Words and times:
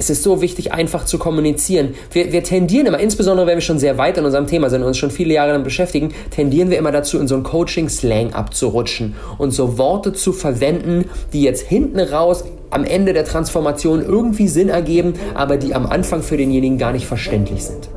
es 0.00 0.08
ist 0.08 0.22
so 0.22 0.40
wichtig, 0.40 0.72
einfach 0.72 1.04
zu 1.04 1.18
kommunizieren. 1.18 1.94
Wir, 2.10 2.32
wir 2.32 2.42
tendieren 2.42 2.86
immer, 2.86 2.98
insbesondere 2.98 3.46
wenn 3.46 3.58
wir 3.58 3.62
schon 3.62 3.78
sehr 3.78 3.98
weit 3.98 4.16
in 4.16 4.24
unserem 4.24 4.46
Thema 4.46 4.70
sind 4.70 4.80
und 4.80 4.88
uns 4.88 4.96
schon 4.96 5.10
viele 5.10 5.34
Jahre 5.34 5.52
damit 5.52 5.64
beschäftigen, 5.64 6.14
tendieren 6.30 6.70
wir 6.70 6.78
immer 6.78 6.90
dazu, 6.90 7.18
in 7.18 7.28
so 7.28 7.34
einen 7.34 7.44
Coaching-Slang 7.44 8.32
abzurutschen 8.32 9.14
und 9.36 9.50
so 9.50 9.76
Worte 9.76 10.14
zu 10.14 10.32
verwenden, 10.32 11.04
die 11.34 11.42
jetzt 11.42 11.66
hinten 11.66 12.00
raus 12.00 12.44
am 12.70 12.84
Ende 12.84 13.12
der 13.12 13.24
Transformation 13.26 14.02
irgendwie 14.02 14.48
Sinn 14.48 14.70
ergeben, 14.70 15.14
aber 15.34 15.58
die 15.58 15.74
am 15.74 15.84
Anfang 15.84 16.22
für 16.22 16.38
denjenigen 16.38 16.78
gar 16.78 16.92
nicht 16.92 17.06
verständlich 17.06 17.64
sind. 17.64 17.90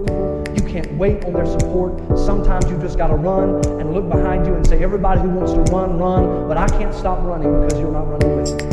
You 0.57 0.65
can't 0.65 0.89
wait 0.99 1.23
on 1.25 1.33
their 1.33 1.45
support. 1.45 1.93
Sometimes 2.17 2.65
you 2.69 2.77
just 2.81 2.97
gotta 2.97 3.15
run 3.15 3.61
and 3.79 3.93
look 3.93 4.09
behind 4.09 4.45
you 4.45 4.53
and 4.55 4.67
say, 4.67 4.83
everybody 4.83 5.21
who 5.21 5.29
wants 5.29 5.53
to 5.53 5.61
run, 5.73 5.97
run, 5.97 6.49
but 6.49 6.57
I 6.57 6.65
can't 6.77 6.93
stop 6.93 7.23
running 7.23 7.61
because 7.61 7.79
you're 7.79 7.93
not 7.93 8.09
running 8.09 8.41
with 8.41 8.61
me. 8.61 8.72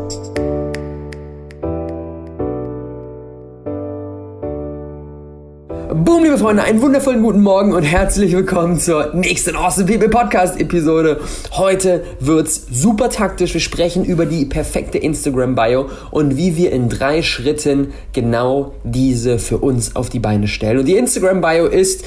Boom, 5.93 6.23
liebe 6.23 6.37
Freunde, 6.37 6.63
einen 6.63 6.81
wundervollen 6.81 7.21
guten 7.21 7.41
Morgen 7.41 7.73
und 7.73 7.83
herzlich 7.83 8.31
willkommen 8.33 8.79
zur 8.79 9.13
nächsten 9.13 9.57
Awesome 9.57 9.87
People 9.87 10.07
Podcast 10.07 10.57
Episode. 10.57 11.19
Heute 11.51 12.05
wird's 12.21 12.65
super 12.71 13.09
taktisch. 13.09 13.53
Wir 13.53 13.59
sprechen 13.59 14.05
über 14.05 14.25
die 14.25 14.45
perfekte 14.45 14.97
Instagram 14.97 15.53
Bio 15.53 15.89
und 16.09 16.37
wie 16.37 16.55
wir 16.55 16.71
in 16.71 16.87
drei 16.87 17.21
Schritten 17.21 17.91
genau 18.13 18.71
diese 18.85 19.37
für 19.37 19.57
uns 19.57 19.97
auf 19.97 20.09
die 20.09 20.19
Beine 20.19 20.47
stellen. 20.47 20.79
Und 20.79 20.85
die 20.85 20.95
Instagram 20.95 21.41
Bio 21.41 21.65
ist 21.65 22.05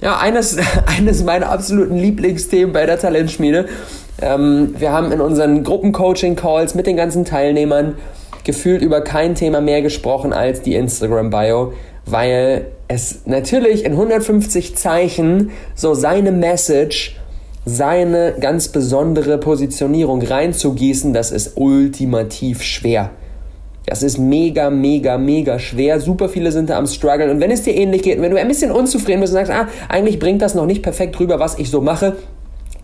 ja 0.00 0.18
eines, 0.18 0.56
eines 0.86 1.22
meiner 1.22 1.50
absoluten 1.50 1.98
Lieblingsthemen 1.98 2.72
bei 2.72 2.84
der 2.84 2.98
Talentschmiede. 2.98 3.66
Ähm, 4.20 4.74
wir 4.76 4.90
haben 4.90 5.12
in 5.12 5.20
unseren 5.20 5.62
Gruppencoaching-Calls 5.62 6.74
mit 6.74 6.88
den 6.88 6.96
ganzen 6.96 7.24
Teilnehmern 7.24 7.94
gefühlt 8.42 8.82
über 8.82 9.02
kein 9.02 9.36
Thema 9.36 9.60
mehr 9.60 9.82
gesprochen 9.82 10.32
als 10.32 10.62
die 10.62 10.74
Instagram 10.74 11.30
Bio, 11.30 11.74
weil 12.10 12.66
es 12.88 13.20
natürlich 13.26 13.84
in 13.84 13.92
150 13.92 14.76
Zeichen 14.76 15.50
so 15.74 15.94
seine 15.94 16.32
Message, 16.32 17.16
seine 17.64 18.34
ganz 18.40 18.68
besondere 18.68 19.38
Positionierung 19.38 20.22
reinzugießen, 20.22 21.12
das 21.12 21.30
ist 21.30 21.52
ultimativ 21.56 22.62
schwer. 22.62 23.10
Das 23.86 24.02
ist 24.02 24.18
mega, 24.18 24.70
mega, 24.70 25.18
mega 25.18 25.58
schwer. 25.58 26.00
Super 26.00 26.28
viele 26.28 26.52
sind 26.52 26.70
da 26.70 26.78
am 26.78 26.86
Struggle. 26.86 27.30
Und 27.30 27.40
wenn 27.40 27.50
es 27.50 27.62
dir 27.62 27.74
ähnlich 27.74 28.02
geht, 28.02 28.20
wenn 28.20 28.30
du 28.30 28.38
ein 28.38 28.46
bisschen 28.46 28.70
unzufrieden 28.70 29.20
bist 29.20 29.32
und 29.32 29.44
sagst, 29.44 29.52
ah, 29.52 29.68
eigentlich 29.88 30.18
bringt 30.18 30.42
das 30.42 30.54
noch 30.54 30.66
nicht 30.66 30.82
perfekt 30.82 31.18
rüber, 31.18 31.40
was 31.40 31.58
ich 31.58 31.70
so 31.70 31.80
mache, 31.80 32.16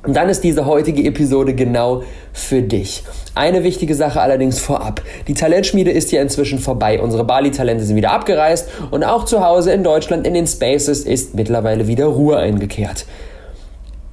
und 0.07 0.15
dann 0.15 0.29
ist 0.29 0.45
diese 0.45 0.67
heutige 0.67 1.05
Episode 1.05 1.55
genau 1.55 2.03
für 2.33 2.63
dich. 2.63 3.03
Eine 3.35 3.65
wichtige 3.65 3.95
Sache 3.95 4.21
allerdings 4.21 4.61
vorab. 4.61 5.03
Die 5.27 5.35
Talentschmiede 5.35 5.91
ist 5.91 6.13
ja 6.13 6.23
inzwischen 6.23 6.59
vorbei. 6.59 7.01
Unsere 7.01 7.25
Bali-Talente 7.25 7.85
sind 7.85 7.97
wieder 7.97 8.13
abgereist 8.13 8.69
und 8.91 9.05
auch 9.05 9.25
zu 9.25 9.45
Hause 9.45 9.73
in 9.73 9.83
Deutschland 9.83 10.27
in 10.27 10.35
den 10.35 10.47
Spaces 10.47 11.01
ist 11.01 11.35
mittlerweile 11.35 11.87
wieder 11.87 12.07
Ruhe 12.07 12.39
eingekehrt. 12.39 13.07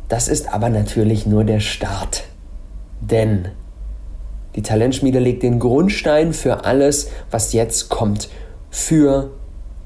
Das 0.09 0.27
ist 0.27 0.53
aber 0.53 0.69
natürlich 0.69 1.25
nur 1.25 1.43
der 1.43 1.59
Start. 1.59 2.23
Denn 3.01 3.49
die 4.55 4.61
Talentschmiede 4.61 5.19
legt 5.19 5.43
den 5.43 5.59
Grundstein 5.59 6.33
für 6.33 6.65
alles, 6.65 7.09
was 7.31 7.53
jetzt 7.53 7.89
kommt. 7.89 8.29
Für 8.69 9.31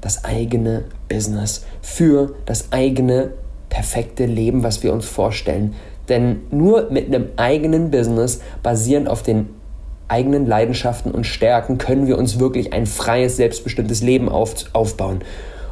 das 0.00 0.24
eigene 0.24 0.84
Business. 1.08 1.64
Für 1.80 2.34
das 2.44 2.72
eigene 2.72 3.32
perfekte 3.68 4.26
Leben, 4.26 4.62
was 4.62 4.82
wir 4.82 4.92
uns 4.92 5.06
vorstellen. 5.06 5.74
Denn 6.08 6.40
nur 6.50 6.90
mit 6.90 7.06
einem 7.06 7.26
eigenen 7.36 7.90
Business, 7.90 8.40
basierend 8.62 9.08
auf 9.08 9.22
den 9.22 9.48
eigenen 10.08 10.46
Leidenschaften 10.46 11.12
und 11.12 11.24
Stärken, 11.24 11.78
können 11.78 12.06
wir 12.06 12.18
uns 12.18 12.40
wirklich 12.40 12.72
ein 12.72 12.86
freies, 12.86 13.36
selbstbestimmtes 13.36 14.02
Leben 14.02 14.28
auf, 14.28 14.54
aufbauen. 14.72 15.20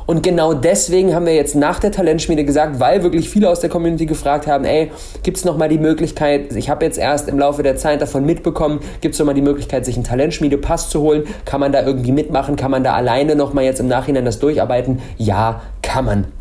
Und 0.06 0.22
genau 0.22 0.54
deswegen 0.54 1.14
haben 1.16 1.26
wir 1.26 1.34
jetzt 1.34 1.56
nach 1.56 1.80
der 1.80 1.90
Talentschmiede 1.90 2.44
gesagt, 2.44 2.78
weil 2.78 3.02
wirklich 3.02 3.28
viele 3.28 3.50
aus 3.50 3.58
der 3.58 3.70
Community 3.70 4.06
gefragt 4.06 4.46
haben, 4.46 4.64
ey, 4.64 4.92
gibt 5.24 5.36
es 5.36 5.44
nochmal 5.44 5.68
die 5.68 5.78
Möglichkeit, 5.78 6.54
ich 6.54 6.70
habe 6.70 6.84
jetzt 6.84 6.96
erst 6.96 7.28
im 7.28 7.40
Laufe 7.40 7.64
der 7.64 7.76
Zeit 7.76 8.00
davon 8.00 8.24
mitbekommen, 8.24 8.80
gibt 9.00 9.14
es 9.14 9.18
nochmal 9.18 9.34
die 9.34 9.42
Möglichkeit, 9.42 9.84
sich 9.84 9.96
einen 9.96 10.04
Talentschmiede-Pass 10.04 10.90
zu 10.90 11.00
holen? 11.00 11.24
Kann 11.44 11.58
man 11.58 11.72
da 11.72 11.84
irgendwie 11.84 12.12
mitmachen? 12.12 12.54
Kann 12.54 12.70
man 12.70 12.84
da 12.84 12.94
alleine 12.94 13.34
nochmal 13.34 13.64
jetzt 13.64 13.80
im 13.80 13.88
Nachhinein 13.88 14.24
das 14.24 14.38
durcharbeiten? 14.38 15.02
Ja, 15.18 15.62
kann 15.82 16.04
man. 16.04 16.35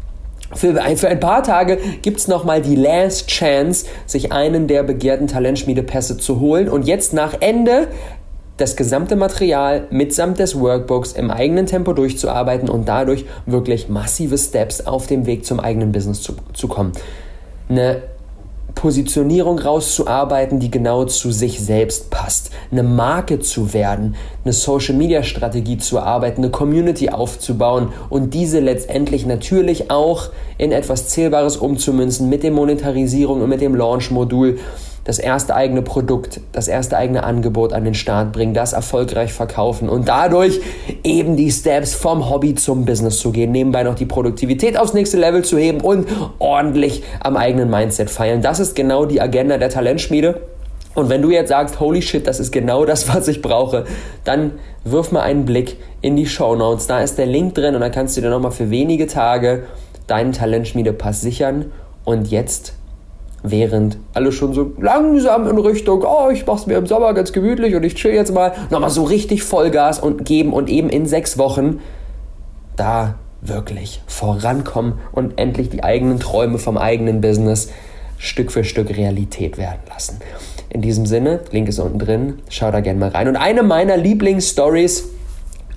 Für 0.54 0.82
ein, 0.82 0.98
für 0.98 1.08
ein 1.08 1.20
paar 1.20 1.44
Tage 1.44 1.78
gibt 2.02 2.20
es 2.20 2.28
nochmal 2.28 2.62
die 2.62 2.76
Last 2.76 3.28
Chance, 3.28 3.86
sich 4.06 4.32
einen 4.32 4.68
der 4.68 4.84
begehrten 4.84 5.28
Talentschmiedepässe 5.28 6.18
zu 6.18 6.40
holen. 6.40 6.70
Und 6.70 6.88
jetzt 6.88 7.14
nach 7.14 7.36
Ende 7.40 7.88
das 8.58 8.76
gesamte 8.76 9.16
Material 9.16 9.88
mitsamt 9.90 10.40
des 10.40 10.60
Workbooks 10.60 11.12
im 11.12 11.30
eigenen 11.30 11.66
Tempo 11.66 11.94
durchzuarbeiten 11.94 12.70
und 12.70 12.88
dadurch 12.88 13.26
wirklich 13.46 13.90
massive 13.90 14.38
Steps 14.38 14.86
auf 14.86 15.08
dem 15.08 15.26
Weg 15.26 15.46
zum 15.46 15.60
eigenen 15.60 15.92
Business 15.92 16.22
zu, 16.22 16.36
zu 16.54 16.68
kommen. 16.68 16.94
Eine 17.68 18.04
Positionierung 18.76 19.58
rauszuarbeiten, 19.58 20.60
die 20.60 20.70
genau 20.70 21.06
zu 21.06 21.32
sich 21.32 21.60
selbst 21.60 22.12
passt, 22.12 22.52
eine 22.72 22.84
Marke 22.84 23.40
zu 23.40 23.74
werden, 23.74 24.16
eine 24.44 24.54
Social-Media-Strategie 24.54 25.78
zu 25.78 26.00
arbeiten, 26.00 26.42
eine 26.42 26.52
Community 26.52 27.10
aufzubauen 27.10 27.94
und 28.10 28.34
diese 28.34 28.60
letztendlich 28.60 29.26
natürlich 29.26 29.90
auch 29.90 30.30
in 30.58 30.72
etwas 30.72 31.08
Zählbares 31.08 31.58
umzumünzen 31.58 32.30
mit 32.30 32.44
der 32.44 32.52
Monetarisierung 32.52 33.42
und 33.42 33.50
mit 33.50 33.62
dem 33.62 33.76
Launch-Modul 33.76 34.60
das 35.06 35.20
erste 35.20 35.56
eigene 35.56 35.84
Produkt, 35.84 36.42
das 36.52 36.68
erste 36.68 36.98
eigene 36.98 37.24
Angebot 37.24 37.74
an 37.74 37.86
den 37.86 37.94
Start 37.94 38.34
bringen, 38.34 38.54
das 38.54 38.74
erfolgreich 38.74 39.32
verkaufen 39.32 39.88
und 39.88 40.08
dadurch 40.08 40.60
eben 41.04 41.38
die 41.38 41.52
Steps 41.52 41.94
vom 41.94 42.30
Hobby 42.30 42.56
zum 42.56 42.86
Business 42.86 43.20
zu 43.20 43.32
gehen, 43.32 43.52
nebenbei 43.52 43.84
noch 43.84 43.96
die 43.96 44.08
Produktivität 44.08 44.78
aufs 44.78 44.94
nächste 44.94 45.18
Level 45.18 45.46
zu 45.46 45.58
heben 45.58 45.80
und 45.80 46.08
ordentlich 46.40 47.04
am 47.20 47.38
eigenen 47.38 47.70
Mindset 47.70 48.10
feilen. 48.10 48.42
Das 48.42 48.60
ist 48.60 48.76
genau 48.76 49.06
die 49.06 49.22
Agenda 49.22 49.58
der 49.58 49.70
Talentschmiede. 49.70 50.42
Und 50.96 51.10
wenn 51.10 51.22
du 51.22 51.30
jetzt 51.30 51.50
sagst, 51.50 51.80
holy 51.80 52.02
shit, 52.02 52.26
das 52.26 52.40
ist 52.40 52.52
genau 52.52 52.86
das, 52.86 53.14
was 53.14 53.28
ich 53.28 53.42
brauche, 53.42 53.86
dann 54.24 54.54
wirf 54.86 55.12
mal 55.12 55.22
einen 55.22 55.46
Blick 55.46 55.78
in 56.02 56.16
die 56.16 56.26
Show 56.26 56.56
Notes. 56.56 56.88
Da 56.88 57.02
ist 57.02 57.18
der 57.18 57.28
Link 57.28 57.54
drin 57.54 57.76
und 57.76 57.82
dann 57.82 57.92
kannst 57.92 58.18
du 58.18 58.22
dir 58.22 58.30
nochmal 58.30 58.52
für 58.52 58.72
wenige 58.72 59.06
Tage 59.06 59.66
deinen 60.08 60.32
Talentschmiede-Pass 60.32 61.22
sichern. 61.22 61.72
Und 62.06 62.32
jetzt 62.32 62.74
während 63.52 63.98
alle 64.14 64.32
schon 64.32 64.54
so 64.54 64.74
langsam 64.80 65.48
in 65.48 65.58
Richtung, 65.58 66.04
oh, 66.06 66.30
ich 66.30 66.46
mach's 66.46 66.68
mir 66.68 66.78
im 66.78 66.88
Sommer 66.88 67.14
ganz 67.14 67.32
gemütlich 67.32 67.76
und 67.76 67.84
ich 67.84 67.96
chill 67.96 68.14
jetzt 68.14 68.34
mal, 68.34 68.54
nochmal 68.70 68.90
so 68.90 69.04
richtig 69.04 69.44
Vollgas 69.44 70.00
und 70.00 70.26
geben 70.26 70.54
und 70.54 70.70
eben 70.70 70.90
in 70.90 71.06
sechs 71.06 71.38
Wochen 71.38 71.80
da 72.76 73.16
wirklich 73.42 74.02
vorankommen 74.08 74.94
und 75.12 75.40
endlich 75.40 75.70
die 75.70 75.84
eigenen 75.84 76.20
Träume 76.20 76.58
vom 76.58 76.78
eigenen 76.78 77.22
Business 77.22 77.70
Stück 78.18 78.52
für 78.52 78.64
Stück 78.64 78.96
Realität 78.96 79.58
werden 79.58 79.82
lassen. 79.90 80.20
In 80.70 80.82
diesem 80.82 81.06
Sinne, 81.06 81.42
Link 81.52 81.70
ist 81.70 81.80
unten 81.80 82.00
drin, 82.00 82.40
schau 82.50 82.72
da 82.72 82.80
gerne 82.80 83.00
mal 83.00 83.10
rein. 83.10 83.28
Und 83.28 83.36
eine 83.36 83.64
meiner 83.64 83.98
Lieblingsstories 83.98 85.10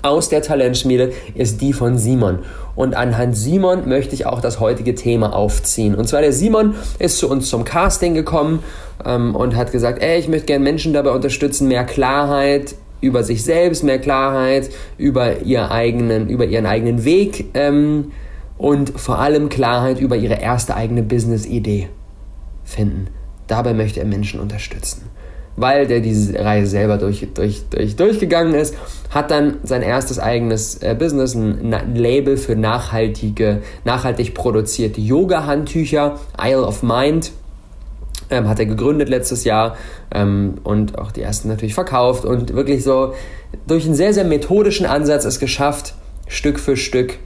aus 0.02 0.28
der 0.28 0.42
Talentschmiede 0.42 1.12
ist 1.34 1.60
die 1.60 1.72
von 1.72 1.98
Simon. 1.98 2.40
Und 2.74 2.94
anhand 2.94 3.36
Simon 3.36 3.88
möchte 3.88 4.14
ich 4.14 4.26
auch 4.26 4.40
das 4.40 4.60
heutige 4.60 4.94
Thema 4.94 5.34
aufziehen. 5.34 5.94
Und 5.94 6.08
zwar 6.08 6.20
der 6.20 6.32
Simon 6.32 6.74
ist 6.98 7.18
zu 7.18 7.28
uns 7.28 7.48
zum 7.48 7.64
Casting 7.64 8.14
gekommen 8.14 8.62
ähm, 9.04 9.34
und 9.34 9.56
hat 9.56 9.72
gesagt, 9.72 10.00
ey, 10.02 10.18
ich 10.18 10.28
möchte 10.28 10.46
gerne 10.46 10.64
Menschen 10.64 10.92
dabei 10.92 11.10
unterstützen, 11.10 11.68
mehr 11.68 11.84
Klarheit 11.84 12.74
über 13.00 13.22
sich 13.22 13.44
selbst, 13.44 13.84
mehr 13.84 13.98
Klarheit 13.98 14.70
über, 14.96 15.40
ihr 15.40 15.70
eigenen, 15.70 16.28
über 16.28 16.46
ihren 16.46 16.66
eigenen 16.66 17.04
Weg 17.04 17.46
ähm, 17.54 18.12
und 18.56 18.98
vor 18.98 19.18
allem 19.18 19.48
Klarheit 19.48 20.00
über 20.00 20.16
ihre 20.16 20.40
erste 20.40 20.74
eigene 20.74 21.02
Business-Idee 21.02 21.88
finden. 22.64 23.08
Dabei 23.46 23.72
möchte 23.72 24.00
er 24.00 24.06
Menschen 24.06 24.40
unterstützen 24.40 25.07
weil 25.58 25.86
der 25.86 26.00
diese 26.00 26.38
Reise 26.38 26.70
selber 26.70 26.98
durch, 26.98 27.26
durch, 27.34 27.64
durch, 27.70 27.96
durchgegangen 27.96 28.54
ist, 28.54 28.74
hat 29.10 29.30
dann 29.30 29.58
sein 29.64 29.82
erstes 29.82 30.18
eigenes 30.18 30.76
äh, 30.82 30.94
Business, 30.98 31.34
ein, 31.34 31.94
Label 31.94 32.36
für 32.36 32.54
nachhaltige, 32.54 33.62
nachhaltig 33.84 34.34
produzierte 34.34 35.00
Yoga-Handtücher, 35.00 36.18
Isle 36.40 36.64
of 36.64 36.82
Mind. 36.82 37.32
Ähm, 38.30 38.46
hat 38.46 38.58
er 38.58 38.66
gegründet 38.66 39.08
letztes 39.08 39.44
Jahr 39.44 39.76
ähm, 40.14 40.58
und 40.62 40.98
auch 40.98 41.12
die 41.12 41.22
ersten 41.22 41.48
natürlich 41.48 41.74
verkauft 41.74 42.26
und 42.26 42.52
wirklich 42.52 42.84
so 42.84 43.14
durch 43.66 43.86
einen 43.86 43.94
sehr, 43.94 44.12
sehr 44.12 44.24
methodischen 44.24 44.84
Ansatz 44.84 45.24
es 45.24 45.40
geschafft, 45.40 45.94
Stück 46.26 46.60
für 46.60 46.76
Stück 46.76 47.18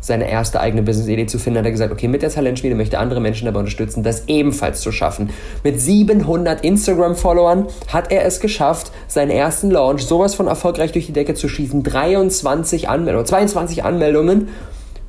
seine 0.00 0.30
erste 0.30 0.60
eigene 0.60 0.82
Business-Idee 0.82 1.26
zu 1.26 1.38
finden, 1.38 1.58
hat 1.58 1.66
er 1.66 1.72
gesagt, 1.72 1.92
okay, 1.92 2.08
mit 2.08 2.22
der 2.22 2.30
Talentschmiede 2.30 2.74
möchte 2.74 2.98
andere 2.98 3.20
Menschen 3.20 3.44
dabei 3.44 3.60
unterstützen, 3.60 4.02
das 4.02 4.24
ebenfalls 4.28 4.80
zu 4.80 4.92
schaffen. 4.92 5.30
Mit 5.62 5.80
700 5.80 6.64
Instagram-Followern 6.64 7.66
hat 7.88 8.10
er 8.10 8.24
es 8.24 8.40
geschafft, 8.40 8.90
seinen 9.08 9.30
ersten 9.30 9.70
Launch 9.70 10.02
sowas 10.02 10.34
von 10.34 10.46
erfolgreich 10.46 10.92
durch 10.92 11.06
die 11.06 11.12
Decke 11.12 11.34
zu 11.34 11.48
schießen. 11.48 11.82
23 11.82 12.88
Anmeldungen, 12.88 13.26
22 13.26 13.84
Anmeldungen 13.84 14.48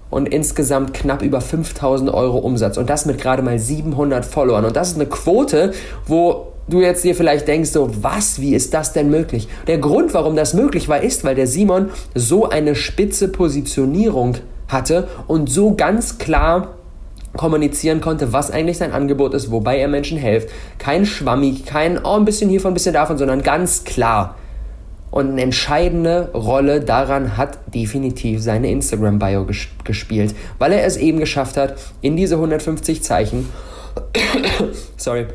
und 0.10 0.28
insgesamt 0.28 0.94
knapp 0.94 1.22
über 1.22 1.42
5000 1.42 2.14
Euro 2.14 2.38
Umsatz. 2.38 2.78
Und 2.78 2.90
das 2.90 3.06
mit 3.06 3.20
gerade 3.20 3.42
mal 3.42 3.58
700 3.58 4.26
Followern. 4.26 4.66
Und 4.66 4.76
das 4.76 4.90
ist 4.90 4.96
eine 4.96 5.08
Quote, 5.08 5.72
wo 6.06 6.48
du 6.68 6.82
jetzt 6.82 7.04
dir 7.04 7.16
vielleicht 7.16 7.48
denkst, 7.48 7.72
so, 7.72 7.90
was, 8.02 8.40
wie 8.42 8.54
ist 8.54 8.74
das 8.74 8.94
denn 8.94 9.10
möglich? 9.10 9.48
Der 9.68 9.78
Grund, 9.78 10.14
warum 10.14 10.36
das 10.36 10.54
möglich 10.54 10.90
war, 10.90 11.02
ist, 11.02 11.24
weil 11.24 11.36
der 11.36 11.48
Simon 11.48 11.90
so 12.14 12.50
eine 12.50 12.76
spitze 12.76 13.30
Positionierung 13.30 14.36
hatte 14.72 15.08
und 15.28 15.50
so 15.50 15.76
ganz 15.76 16.18
klar 16.18 16.76
kommunizieren 17.38 18.02
konnte, 18.02 18.34
was 18.34 18.52
eigentlich 18.52 18.78
sein 18.78 18.92
Angebot 18.92 19.34
ist, 19.34 19.52
wobei 19.52 19.80
er 19.80 19.88
Menschen 19.88 20.18
hilft. 20.18 20.50
Kein 20.78 21.06
Schwammig, 21.06 21.66
kein, 21.66 22.04
oh, 22.04 22.18
ein 22.18 22.26
bisschen 22.26 22.50
hiervon, 22.50 22.72
ein 22.72 22.74
bisschen 22.74 22.94
davon, 22.94 23.18
sondern 23.18 23.42
ganz 23.42 23.84
klar. 23.84 24.36
Und 25.12 25.32
eine 25.32 25.42
entscheidende 25.42 26.30
Rolle 26.34 26.82
daran 26.82 27.38
hat 27.38 27.60
definitiv 27.74 28.42
seine 28.42 28.72
Instagram-Bio 28.72 29.46
ges 29.46 29.68
gespielt, 29.84 30.34
weil 30.58 30.72
er 30.72 30.86
es 30.86 30.98
eben 30.98 31.20
geschafft 31.20 31.58
hat, 31.58 31.76
in 32.02 32.16
diese 32.16 32.36
150 32.36 33.04
Zeichen, 33.04 33.50
sorry, 34.98 35.28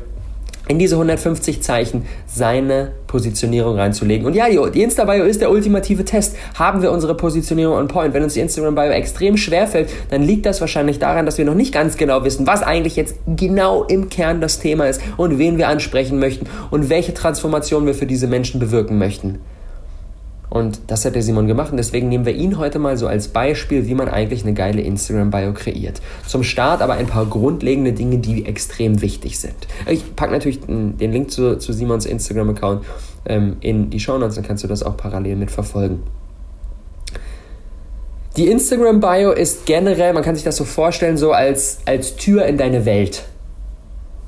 in 0.67 0.79
diese 0.79 0.95
150 0.95 1.61
Zeichen 1.61 2.05
seine 2.25 2.91
Positionierung 3.07 3.77
reinzulegen. 3.77 4.25
Und 4.25 4.35
ja, 4.35 4.47
die 4.49 4.83
Insta-Bio 4.83 5.23
ist 5.23 5.41
der 5.41 5.49
ultimative 5.49 6.03
Test. 6.03 6.35
Haben 6.55 6.81
wir 6.81 6.91
unsere 6.91 7.15
Positionierung 7.15 7.77
on 7.77 7.87
point? 7.87 8.13
Wenn 8.13 8.23
uns 8.23 8.33
die 8.33 8.41
Instagram-Bio 8.41 8.91
extrem 8.91 9.37
schwer 9.37 9.67
fällt, 9.67 9.89
dann 10.09 10.23
liegt 10.23 10.45
das 10.45 10.59
wahrscheinlich 10.61 10.99
daran, 10.99 11.25
dass 11.25 11.37
wir 11.37 11.45
noch 11.45 11.55
nicht 11.55 11.73
ganz 11.73 11.97
genau 11.97 12.23
wissen, 12.23 12.45
was 12.47 12.63
eigentlich 12.63 12.95
jetzt 12.95 13.15
genau 13.35 13.83
im 13.83 14.09
Kern 14.09 14.41
das 14.41 14.59
Thema 14.59 14.87
ist 14.87 15.01
und 15.15 15.37
wen 15.39 15.57
wir 15.57 15.69
ansprechen 15.69 16.19
möchten 16.19 16.47
und 16.69 16.89
welche 16.89 17.13
Transformation 17.13 17.85
wir 17.85 17.93
für 17.93 18.05
diese 18.05 18.27
Menschen 18.27 18.59
bewirken 18.59 18.97
möchten. 18.97 19.39
Und 20.49 20.79
das 20.87 21.03
hat 21.03 21.15
der 21.15 21.21
Simon 21.21 21.47
gemacht 21.47 21.71
und 21.71 21.77
deswegen 21.77 22.07
nehmen 22.07 22.25
wir 22.25 22.33
ihn 22.33 22.57
heute 22.57 22.79
mal 22.79 22.97
so 22.97 23.07
als 23.07 23.27
Beispiel, 23.27 23.85
wie 23.87 23.93
man 23.93 24.07
eigentlich 24.07 24.43
eine 24.43 24.53
geile 24.53 24.81
Instagram-Bio 24.81 25.53
kreiert. 25.53 26.01
Zum 26.25 26.43
Start 26.43 26.81
aber 26.81 26.93
ein 26.93 27.07
paar 27.07 27.25
grundlegende 27.25 27.91
Dinge, 27.91 28.19
die 28.19 28.45
extrem 28.45 29.01
wichtig 29.01 29.39
sind. 29.39 29.55
Ich 29.89 30.15
packe 30.15 30.31
natürlich 30.31 30.61
den 30.61 30.97
Link 30.99 31.31
zu, 31.31 31.57
zu 31.57 31.73
Simons 31.73 32.05
Instagram-Account 32.05 32.85
ähm, 33.25 33.57
in 33.59 33.89
die 33.89 33.99
Show 33.99 34.17
Notes, 34.17 34.35
dann 34.35 34.45
kannst 34.45 34.63
du 34.63 34.67
das 34.67 34.83
auch 34.83 34.95
parallel 34.95 35.35
mitverfolgen. 35.35 35.99
Die 38.37 38.47
Instagram-Bio 38.47 39.31
ist 39.31 39.65
generell, 39.65 40.13
man 40.13 40.23
kann 40.23 40.35
sich 40.35 40.43
das 40.43 40.55
so 40.55 40.63
vorstellen, 40.63 41.17
so 41.17 41.31
als, 41.31 41.79
als 41.85 42.15
Tür 42.15 42.45
in 42.45 42.57
deine 42.57 42.85
Welt 42.85 43.23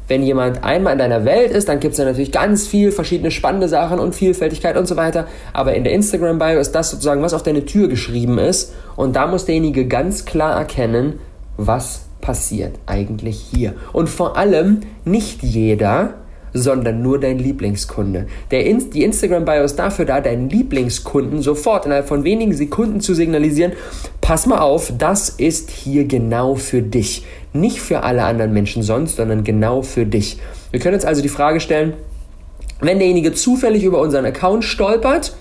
wenn 0.10 0.24
jemand 0.24 0.64
einmal 0.64 0.94
in 0.94 1.00
deiner 1.00 1.24
Welt 1.24 1.52
ist, 1.52 1.70
dann 1.70 1.80
gibt 1.80 1.94
es 1.94 2.00
ja 2.00 2.06
natürlich 2.06 2.32
ganz 2.32 2.68
viel 2.68 2.92
verschiedene 2.92 3.32
spannende 3.32 3.70
Sachen 3.70 4.00
und 4.00 4.16
Vielfältigkeit 4.16 4.76
und 4.76 4.88
so 4.88 4.98
weiter. 4.98 5.28
Aber 5.54 5.76
in 5.76 5.84
der 5.84 5.94
Instagram-Bio 5.94 6.60
ist 6.60 6.74
das 6.74 6.92
sozusagen, 6.92 7.22
was 7.22 7.34
auf 7.34 7.44
deine 7.44 7.66
Tür 7.66 7.88
geschrieben 7.88 8.40
ist. 8.40 8.74
Und 8.96 9.16
da 9.16 9.28
muss 9.28 9.46
derjenige 9.46 9.88
ganz 9.88 10.26
klar 10.26 10.58
erkennen, 10.58 11.20
was 11.58 12.02
passiert 12.22 12.76
eigentlich 12.88 13.40
hier. 13.40 13.76
Und 13.94 14.10
vor 14.10 14.36
allem 14.36 14.82
nicht 15.06 15.44
jeder 15.44 16.16
sondern 16.54 17.02
nur 17.02 17.20
dein 17.20 17.40
Lieblingskunde. 17.40 18.28
Der 18.52 18.66
In 18.66 18.90
die 18.92 19.04
Instagram-Bio 19.04 19.64
ist 19.64 19.76
dafür 19.76 20.06
da, 20.06 20.22
deinen 20.22 20.50
Lieblingskunden 20.50 21.42
sofort 21.42 21.86
innerhalb 21.86 22.08
von 22.08 22.24
wenigen 22.24 22.54
Sekunden 22.54 23.02
zu 23.02 23.14
signalisieren, 23.14 23.74
pass 24.22 24.46
mal 24.46 24.60
auf, 24.60 24.92
das 24.98 25.30
ist 25.30 25.70
hier 25.70 26.06
genau 26.06 26.56
für 26.56 26.82
dich. 26.82 27.26
Nicht 27.54 27.82
für 27.82 28.04
alle 28.04 28.24
anderen 28.24 28.54
Menschen 28.54 28.84
sonst, 28.84 29.16
sondern 29.16 29.44
genau 29.44 29.82
für 29.82 30.06
dich. 30.06 30.38
Wir 30.72 30.80
können 30.80 30.94
jetzt 30.94 31.06
also 31.06 31.22
die 31.22 31.30
Frage 31.30 31.60
stellen, 31.60 31.94
wenn 32.80 33.00
derjenige 33.00 33.34
zufällig 33.34 33.84
über 33.84 34.00
unseren 34.00 34.26
Account 34.26 34.64
stolpert, 34.64 35.36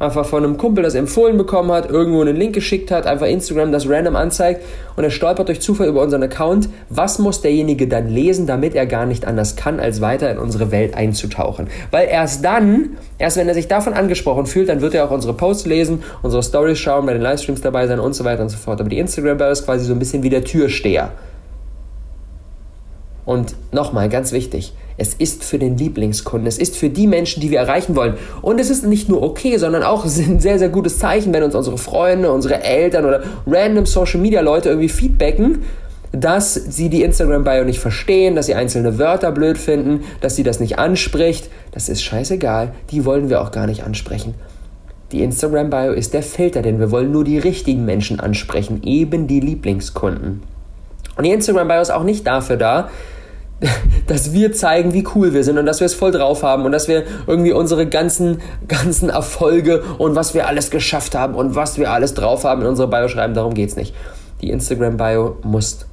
einfach 0.00 0.24
von 0.24 0.42
einem 0.42 0.56
Kumpel 0.56 0.82
das 0.82 0.94
empfohlen 0.94 1.36
bekommen 1.36 1.70
hat, 1.70 1.90
irgendwo 1.90 2.22
einen 2.22 2.34
Link 2.34 2.54
geschickt 2.54 2.90
hat, 2.90 3.06
einfach 3.06 3.26
Instagram 3.26 3.70
das 3.70 3.88
random 3.88 4.16
anzeigt 4.16 4.62
und 4.96 5.04
er 5.04 5.10
stolpert 5.10 5.48
durch 5.48 5.60
Zufall 5.60 5.88
über 5.88 6.02
unseren 6.02 6.22
Account, 6.22 6.70
was 6.88 7.18
muss 7.18 7.42
derjenige 7.42 7.86
dann 7.86 8.08
lesen, 8.08 8.46
damit 8.46 8.74
er 8.74 8.86
gar 8.86 9.04
nicht 9.04 9.26
anders 9.26 9.56
kann, 9.56 9.78
als 9.78 10.00
weiter 10.00 10.30
in 10.30 10.38
unsere 10.38 10.72
Welt 10.72 10.94
einzutauchen? 10.94 11.68
Weil 11.90 12.08
erst 12.08 12.44
dann, 12.44 12.96
erst 13.18 13.36
wenn 13.36 13.46
er 13.46 13.54
sich 13.54 13.68
davon 13.68 13.92
angesprochen 13.92 14.46
fühlt, 14.46 14.70
dann 14.70 14.80
wird 14.80 14.94
er 14.94 15.04
auch 15.04 15.10
unsere 15.10 15.34
Posts 15.34 15.66
lesen, 15.66 16.02
unsere 16.22 16.42
Stories 16.42 16.78
schauen, 16.78 17.04
bei 17.04 17.12
den 17.12 17.22
Livestreams 17.22 17.60
dabei 17.60 17.86
sein 17.86 18.00
und 18.00 18.14
so 18.14 18.24
weiter 18.24 18.42
und 18.42 18.48
so 18.48 18.56
fort. 18.56 18.80
Aber 18.80 18.88
die 18.88 18.98
Instagram-Bio 18.98 19.50
ist 19.50 19.66
quasi 19.66 19.84
so 19.84 19.92
ein 19.92 19.98
bisschen 19.98 20.22
wie 20.22 20.30
der 20.30 20.44
Türsteher. 20.44 21.12
Und 23.26 23.54
nochmal, 23.70 24.08
ganz 24.08 24.32
wichtig, 24.32 24.72
es 25.00 25.14
ist 25.14 25.44
für 25.44 25.58
den 25.58 25.78
Lieblingskunden, 25.78 26.46
es 26.46 26.58
ist 26.58 26.76
für 26.76 26.90
die 26.90 27.06
Menschen, 27.06 27.40
die 27.40 27.50
wir 27.50 27.58
erreichen 27.58 27.96
wollen. 27.96 28.18
Und 28.42 28.60
es 28.60 28.68
ist 28.68 28.84
nicht 28.84 29.08
nur 29.08 29.22
okay, 29.22 29.56
sondern 29.56 29.82
auch 29.82 30.04
ein 30.18 30.40
sehr, 30.40 30.58
sehr 30.58 30.68
gutes 30.68 30.98
Zeichen, 30.98 31.32
wenn 31.32 31.42
uns 31.42 31.54
unsere 31.54 31.78
Freunde, 31.78 32.30
unsere 32.30 32.62
Eltern 32.62 33.06
oder 33.06 33.22
random 33.46 33.86
Social 33.86 34.20
Media 34.20 34.42
Leute 34.42 34.68
irgendwie 34.68 34.90
feedbacken, 34.90 35.60
dass 36.12 36.52
sie 36.52 36.90
die 36.90 37.02
Instagram-Bio 37.02 37.64
nicht 37.64 37.78
verstehen, 37.78 38.36
dass 38.36 38.44
sie 38.44 38.54
einzelne 38.54 38.98
Wörter 38.98 39.32
blöd 39.32 39.56
finden, 39.56 40.04
dass 40.20 40.36
sie 40.36 40.42
das 40.42 40.60
nicht 40.60 40.78
anspricht. 40.78 41.48
Das 41.72 41.88
ist 41.88 42.02
scheißegal, 42.02 42.74
die 42.90 43.06
wollen 43.06 43.30
wir 43.30 43.40
auch 43.40 43.52
gar 43.52 43.66
nicht 43.66 43.84
ansprechen. 43.84 44.34
Die 45.12 45.22
Instagram-Bio 45.22 45.92
ist 45.92 46.12
der 46.12 46.22
Filter, 46.22 46.60
denn 46.60 46.78
wir 46.78 46.90
wollen 46.90 47.10
nur 47.10 47.24
die 47.24 47.38
richtigen 47.38 47.86
Menschen 47.86 48.20
ansprechen, 48.20 48.82
eben 48.82 49.26
die 49.26 49.40
Lieblingskunden. 49.40 50.42
Und 51.16 51.24
die 51.24 51.30
Instagram-Bio 51.30 51.80
ist 51.80 51.90
auch 51.90 52.04
nicht 52.04 52.26
dafür 52.26 52.58
da, 52.58 52.90
dass 54.06 54.32
wir 54.32 54.52
zeigen, 54.52 54.92
wie 54.92 55.04
cool 55.14 55.34
wir 55.34 55.44
sind 55.44 55.58
und 55.58 55.66
dass 55.66 55.80
wir 55.80 55.86
es 55.86 55.94
voll 55.94 56.12
drauf 56.12 56.42
haben 56.42 56.64
und 56.64 56.72
dass 56.72 56.88
wir 56.88 57.04
irgendwie 57.26 57.52
unsere 57.52 57.86
ganzen, 57.86 58.40
ganzen 58.68 59.10
Erfolge 59.10 59.82
und 59.98 60.14
was 60.14 60.34
wir 60.34 60.46
alles 60.46 60.70
geschafft 60.70 61.14
haben 61.14 61.34
und 61.34 61.54
was 61.54 61.78
wir 61.78 61.90
alles 61.90 62.14
drauf 62.14 62.44
haben 62.44 62.62
in 62.62 62.68
unsere 62.68 62.88
Bio 62.88 63.08
schreiben. 63.08 63.34
Darum 63.34 63.54
geht 63.54 63.70
es 63.70 63.76
nicht. 63.76 63.94
Die 64.40 64.50
Instagram-Bio 64.50 65.36
muss 65.42 65.86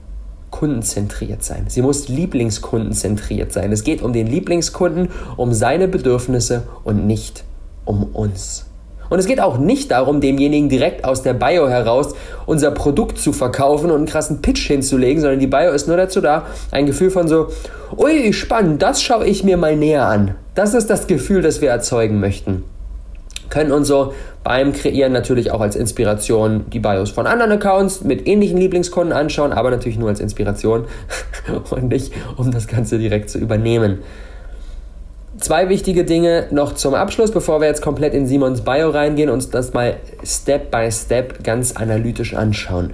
kundenzentriert 0.50 1.44
sein. 1.44 1.66
Sie 1.68 1.82
muss 1.82 2.08
lieblingskundenzentriert 2.08 3.52
sein. 3.52 3.72
Es 3.72 3.84
geht 3.84 4.02
um 4.02 4.14
den 4.14 4.28
Lieblingskunden, 4.28 5.10
um 5.36 5.54
seine 5.54 5.88
Bedürfnisse 5.88 6.64
und 6.86 7.06
nicht 7.06 7.44
um 7.84 8.04
uns. 8.04 8.67
Und 9.10 9.20
es 9.20 9.26
geht 9.26 9.40
auch 9.40 9.58
nicht 9.58 9.92
darum, 9.92 10.22
demjenigen 10.22 10.70
direkt 10.70 11.06
aus 11.06 11.24
der 11.24 11.34
Bio 11.34 11.70
heraus 11.70 12.14
unser 12.46 12.72
Produkt 12.72 13.18
zu 13.18 13.34
verkaufen 13.34 13.92
und 13.92 13.98
einen 13.98 14.06
krassen 14.06 14.42
Pitch 14.42 14.68
hinzulegen, 14.68 15.22
sondern 15.22 15.40
die 15.40 15.48
Bio 15.48 15.72
ist 15.72 15.88
nur 15.88 15.98
dazu 15.98 16.22
da, 16.22 16.46
ein 16.72 16.86
Gefühl 16.86 17.12
von 17.12 17.28
so, 17.28 17.48
ui, 17.98 18.34
spannend, 18.34 18.82
das 18.82 19.02
schaue 19.02 19.26
ich 19.26 19.44
mir 19.44 19.58
mal 19.58 19.76
näher 19.76 20.06
an. 20.06 20.36
Das 20.56 20.74
ist 20.74 20.90
das 20.90 21.08
Gefühl, 21.08 21.42
das 21.42 21.62
wir 21.62 21.70
erzeugen 21.70 22.20
möchten. 22.20 22.64
Können 23.50 23.72
uns 23.72 23.88
so 23.88 24.14
beim 24.44 24.74
Kreieren 24.74 25.14
natürlich 25.14 25.52
auch 25.52 25.62
als 25.62 25.76
Inspiration 25.76 26.66
die 26.72 26.80
Bios 26.80 27.12
von 27.12 27.28
anderen 27.28 27.52
Accounts 27.54 28.02
mit 28.02 28.28
ähnlichen 28.28 28.58
Lieblingskunden 28.58 29.14
anschauen, 29.14 29.54
aber 29.54 29.72
natürlich 29.72 29.98
nur 29.98 30.10
als 30.10 30.20
Inspiration 30.20 30.86
und 31.70 31.90
nicht, 31.90 32.12
um 32.36 32.52
das 32.52 32.68
Ganze 32.68 32.98
direkt 32.98 33.30
zu 33.30 33.38
übernehmen. 33.38 34.00
Zwei 35.40 35.70
wichtige 35.70 36.04
Dinge 36.04 36.48
noch 36.50 36.74
zum 36.74 36.96
Abschluss, 36.96 37.32
bevor 37.32 37.62
wir 37.62 37.68
jetzt 37.68 37.82
komplett 37.82 38.14
in 38.14 38.26
Simons 38.26 38.62
Bio 38.62 38.90
reingehen 38.90 39.30
und 39.30 39.36
uns 39.36 39.50
das 39.52 39.74
mal 39.74 39.98
Step 40.24 40.72
by 40.72 40.92
Step 40.92 41.44
ganz 41.44 41.76
analytisch 41.76 42.34
anschauen. 42.34 42.94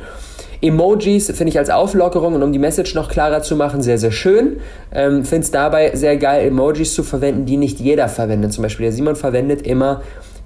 Emojis 0.62 1.28
finde 1.28 1.50
ich 1.50 1.60
als 1.60 1.70
Auflockerung 1.70 2.36
und 2.36 2.44
um 2.44 2.52
die 2.52 2.60
Message 2.60 2.96
noch 2.96 3.10
klarer 3.10 3.42
zu 3.42 3.56
machen, 3.56 3.82
sehr, 3.82 3.98
sehr 3.98 4.12
schön. 4.12 4.58
Ähm, 4.94 5.24
finde 5.24 5.44
es 5.44 5.52
dabei 5.52 5.96
sehr 5.96 6.18
geil, 6.18 6.48
Emojis 6.48 6.94
zu 6.94 7.04
verwenden, 7.04 7.46
die 7.46 7.58
nicht 7.58 7.80
jeder 7.80 8.08
verwendet. 8.10 8.54
Zum 8.54 8.62
Beispiel 8.62 8.86
der 8.86 8.94
Simon 8.94 9.16
verwendet 9.16 9.62
immer 9.64 10.02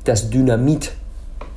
das 0.06 0.30
Dynamit. 0.30 0.92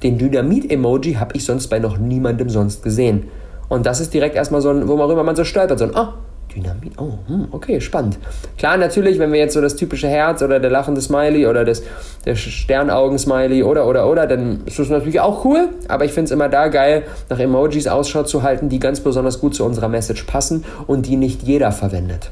Den 0.02 0.16
Dynamit-Emoji 0.18 1.14
habe 1.14 1.36
ich 1.36 1.44
sonst 1.44 1.68
bei 1.68 1.78
noch 1.78 1.98
niemandem 1.98 2.48
sonst 2.48 2.82
gesehen. 2.82 3.28
Und 3.68 3.86
das 3.86 4.00
ist 4.00 4.12
direkt 4.12 4.36
erstmal 4.36 4.60
so 4.62 4.70
ein, 4.70 4.88
worüber 4.88 5.22
man 5.22 5.36
so 5.36 5.44
stolpert, 5.44 5.78
so 5.78 5.84
ein, 5.84 5.92
oh, 5.94 6.08
Dynamit, 6.54 6.94
oh, 6.98 7.18
hm, 7.26 7.48
okay, 7.52 7.80
spannend. 7.80 8.18
Klar, 8.58 8.76
natürlich, 8.76 9.18
wenn 9.18 9.32
wir 9.32 9.38
jetzt 9.38 9.54
so 9.54 9.60
das 9.60 9.76
typische 9.76 10.08
Herz 10.08 10.42
oder 10.42 10.58
der 10.58 10.70
lachende 10.70 11.00
Smiley 11.00 11.46
oder 11.46 11.64
das, 11.64 11.82
der 12.24 12.34
Sternaugen-Smiley 12.34 13.62
oder, 13.62 13.86
oder, 13.86 14.08
oder, 14.08 14.26
dann 14.26 14.62
ist 14.66 14.78
das 14.78 14.88
natürlich 14.88 15.20
auch 15.20 15.44
cool, 15.44 15.68
aber 15.88 16.04
ich 16.04 16.12
finde 16.12 16.26
es 16.26 16.30
immer 16.32 16.48
da 16.48 16.68
geil, 16.68 17.04
nach 17.28 17.38
Emojis 17.38 17.86
Ausschau 17.86 18.24
zu 18.24 18.42
halten, 18.42 18.68
die 18.68 18.80
ganz 18.80 19.00
besonders 19.00 19.40
gut 19.40 19.54
zu 19.54 19.64
unserer 19.64 19.88
Message 19.88 20.24
passen 20.24 20.64
und 20.86 21.06
die 21.06 21.16
nicht 21.16 21.42
jeder 21.42 21.72
verwendet. 21.72 22.30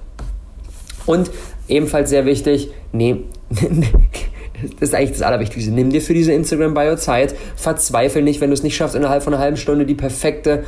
Und 1.06 1.30
ebenfalls 1.68 2.10
sehr 2.10 2.26
wichtig, 2.26 2.70
nee, 2.92 3.22
das 3.50 4.90
ist 4.90 4.94
eigentlich 4.94 5.12
das 5.12 5.22
Allerwichtigste. 5.22 5.70
Nimm 5.70 5.90
dir 5.90 6.02
für 6.02 6.14
diese 6.14 6.32
Instagram-Bio 6.32 6.96
Zeit. 6.96 7.34
Verzweifel 7.56 8.22
nicht, 8.22 8.40
wenn 8.40 8.50
du 8.50 8.54
es 8.54 8.62
nicht 8.62 8.76
schaffst, 8.76 8.96
innerhalb 8.96 9.22
von 9.22 9.32
einer 9.32 9.42
halben 9.42 9.56
Stunde 9.56 9.86
die 9.86 9.94
perfekte, 9.94 10.64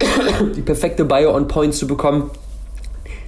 die 0.56 0.62
perfekte 0.62 1.04
Bio 1.04 1.34
on 1.34 1.46
Point 1.48 1.74
zu 1.74 1.86
bekommen 1.86 2.30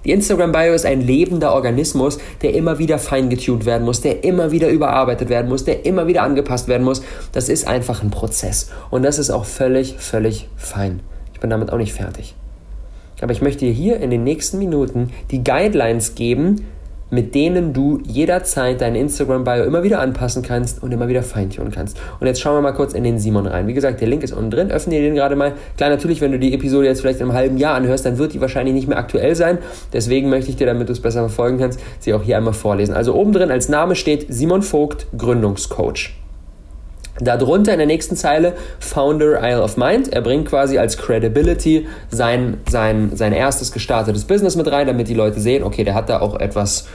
Die 0.04 0.12
Instagram-Bio 0.12 0.72
ist 0.72 0.86
ein 0.86 1.00
lebender 1.00 1.52
Organismus, 1.54 2.18
der 2.42 2.54
immer 2.54 2.78
wieder 2.78 2.98
feingetuned 2.98 3.66
werden 3.66 3.84
muss, 3.84 4.00
der 4.00 4.24
immer 4.24 4.50
wieder 4.50 4.68
überarbeitet 4.68 5.28
werden 5.28 5.48
muss, 5.48 5.64
der 5.64 5.84
immer 5.84 6.06
wieder 6.06 6.22
angepasst 6.22 6.68
werden 6.68 6.84
muss. 6.84 7.02
Das 7.32 7.48
ist 7.48 7.66
einfach 7.66 8.02
ein 8.02 8.10
Prozess. 8.10 8.70
Und 8.90 9.02
das 9.02 9.18
ist 9.18 9.30
auch 9.30 9.44
völlig, 9.44 9.96
völlig 9.98 10.48
fein. 10.56 11.00
Ich 11.34 11.40
bin 11.40 11.50
damit 11.50 11.72
auch 11.72 11.78
nicht 11.78 11.92
fertig. 11.92 12.34
Aber 13.20 13.32
ich 13.32 13.42
möchte 13.42 13.66
dir 13.66 13.72
hier 13.72 14.00
in 14.00 14.10
den 14.10 14.24
nächsten 14.24 14.58
Minuten 14.58 15.10
die 15.30 15.44
Guidelines 15.44 16.14
geben, 16.14 16.66
mit 17.10 17.34
denen 17.34 17.72
du 17.72 18.00
jederzeit 18.06 18.80
dein 18.80 18.94
Instagram-Bio 18.94 19.64
immer 19.64 19.82
wieder 19.82 20.00
anpassen 20.00 20.42
kannst 20.42 20.82
und 20.82 20.92
immer 20.92 21.08
wieder 21.08 21.22
feintunen 21.22 21.72
kannst. 21.72 21.98
Und 22.20 22.26
jetzt 22.26 22.40
schauen 22.40 22.56
wir 22.56 22.62
mal 22.62 22.72
kurz 22.72 22.94
in 22.94 23.04
den 23.04 23.18
Simon 23.18 23.46
rein. 23.46 23.66
Wie 23.66 23.74
gesagt, 23.74 24.00
der 24.00 24.08
Link 24.08 24.22
ist 24.22 24.32
unten 24.32 24.50
drin. 24.50 24.70
Öffne 24.70 24.94
dir 24.94 25.02
den 25.02 25.14
gerade 25.14 25.36
mal. 25.36 25.52
Klar, 25.76 25.90
natürlich, 25.90 26.20
wenn 26.20 26.32
du 26.32 26.38
die 26.38 26.54
Episode 26.54 26.86
jetzt 26.86 27.00
vielleicht 27.00 27.20
in 27.20 27.26
einem 27.26 27.36
halben 27.36 27.56
Jahr 27.58 27.74
anhörst, 27.74 28.06
dann 28.06 28.18
wird 28.18 28.32
die 28.34 28.40
wahrscheinlich 28.40 28.74
nicht 28.74 28.88
mehr 28.88 28.98
aktuell 28.98 29.34
sein. 29.34 29.58
Deswegen 29.92 30.30
möchte 30.30 30.50
ich 30.50 30.56
dir, 30.56 30.66
damit 30.66 30.88
du 30.88 30.92
es 30.92 31.00
besser 31.00 31.20
verfolgen 31.20 31.58
kannst, 31.58 31.80
sie 31.98 32.14
auch 32.14 32.22
hier 32.22 32.36
einmal 32.36 32.54
vorlesen. 32.54 32.94
Also 32.94 33.14
oben 33.14 33.32
drin 33.32 33.50
als 33.50 33.68
Name 33.68 33.94
steht 33.94 34.26
Simon 34.28 34.62
Vogt, 34.62 35.06
Gründungscoach. 35.16 36.19
Darunter 37.20 37.72
in 37.72 37.78
der 37.78 37.86
nächsten 37.86 38.16
Zeile 38.16 38.54
Founder 38.78 39.40
Isle 39.42 39.62
of 39.62 39.76
Mind. 39.76 40.12
Er 40.12 40.22
bringt 40.22 40.48
quasi 40.48 40.78
als 40.78 40.96
Credibility 40.96 41.86
sein, 42.10 42.58
sein, 42.68 43.10
sein 43.14 43.32
erstes 43.32 43.72
gestartetes 43.72 44.24
Business 44.24 44.56
mit 44.56 44.70
rein, 44.70 44.86
damit 44.86 45.08
die 45.08 45.14
Leute 45.14 45.38
sehen, 45.40 45.62
okay, 45.62 45.84
der 45.84 45.94
hat 45.94 46.08
da 46.08 46.20
auch 46.20 46.40
etwas, 46.40 46.86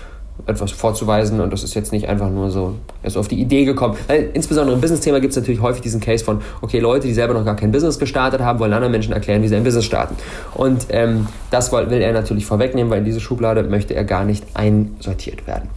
etwas 0.48 0.72
vorzuweisen 0.72 1.39
und 1.39 1.53
das 1.53 1.63
ist 1.63 1.75
jetzt 1.75 1.91
nicht 1.91 2.10
einfach 2.10 2.29
nur 2.29 2.50
so, 2.50 2.74
er 3.03 3.08
ist 3.08 3.17
auf 3.17 3.27
die 3.27 3.39
Idee 3.39 3.65
gekommen. 3.65 3.96
Weil 4.08 4.32
insbesondere 4.34 4.75
im 4.75 4.82
Business-Thema 4.82 5.20
gibt 5.20 5.32
es 5.32 5.38
natürlich 5.38 5.62
häufig 5.62 5.82
diesen 5.82 6.01
Case 6.01 6.25
von, 6.25 6.41
okay, 6.62 6.79
Leute, 6.79 7.08
die 7.08 7.13
selber 7.13 7.36
noch 7.36 7.46
gar 7.46 7.55
kein 7.55 7.72
Business 7.72 8.00
gestartet 8.00 8.41
haben, 8.41 8.58
wollen 8.60 8.74
anderen 8.74 8.91
Menschen 8.91 9.13
erklären, 9.13 9.44
wie 9.44 9.48
sie 9.48 9.55
ein 9.55 9.63
Business 9.63 9.86
starten. 9.86 10.15
Und 10.55 10.88
ähm, 10.89 11.27
das 11.51 11.72
will 11.72 12.01
er 12.01 12.13
natürlich 12.13 12.48
vorwegnehmen, 12.48 12.91
weil 12.91 13.00
in 13.00 13.05
diese 13.05 13.20
Schublade 13.20 13.62
möchte 13.63 13.94
er 13.94 14.03
gar 14.03 14.25
nicht 14.25 14.44
einsortiert 14.55 15.46
werden. 15.46 15.70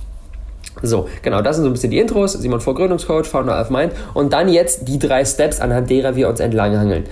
So, 0.82 1.08
genau, 1.22 1.42
das 1.42 1.56
sind 1.56 1.64
so 1.64 1.70
ein 1.70 1.72
bisschen 1.72 1.90
die 1.90 1.98
Intros. 1.98 2.34
Simon 2.34 2.60
Vor 2.60 2.74
Gründungscoach, 2.74 3.26
Founder 3.26 3.60
of 3.60 3.70
Mind. 3.70 3.92
Und 4.14 4.32
dann 4.32 4.48
jetzt 4.48 4.86
die 4.88 4.98
drei 4.98 5.24
Steps, 5.24 5.60
anhand 5.60 5.90
derer 5.90 6.16
wir 6.16 6.28
uns 6.28 6.40
entlanghangeln. 6.40 7.04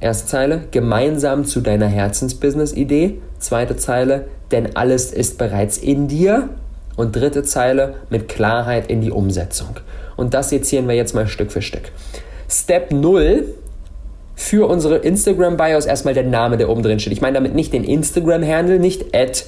Erste 0.00 0.28
Zeile, 0.28 0.64
gemeinsam 0.70 1.44
zu 1.44 1.60
deiner 1.60 1.86
Herzensbusiness-Idee. 1.86 3.18
Zweite 3.38 3.76
Zeile, 3.76 4.26
denn 4.50 4.76
alles 4.76 5.12
ist 5.12 5.38
bereits 5.38 5.78
in 5.78 6.08
dir. 6.08 6.50
Und 6.96 7.14
dritte 7.14 7.44
Zeile, 7.44 7.94
mit 8.10 8.28
Klarheit 8.28 8.88
in 8.90 9.00
die 9.00 9.12
Umsetzung. 9.12 9.76
Und 10.16 10.34
das 10.34 10.50
sezieren 10.50 10.88
wir 10.88 10.96
jetzt 10.96 11.14
mal 11.14 11.28
Stück 11.28 11.52
für 11.52 11.62
Stück. 11.62 11.92
Step 12.48 12.92
0 12.92 13.54
für 14.34 14.68
unsere 14.68 14.96
Instagram-Bios 14.98 15.86
erstmal 15.86 16.14
der 16.14 16.24
Name, 16.24 16.56
der 16.56 16.68
oben 16.68 16.82
drin 16.82 16.98
steht. 16.98 17.12
Ich 17.12 17.20
meine 17.20 17.34
damit 17.34 17.54
nicht 17.54 17.72
den 17.72 17.84
Instagram-Handle, 17.84 18.78
nicht 18.78 19.14
at 19.14 19.46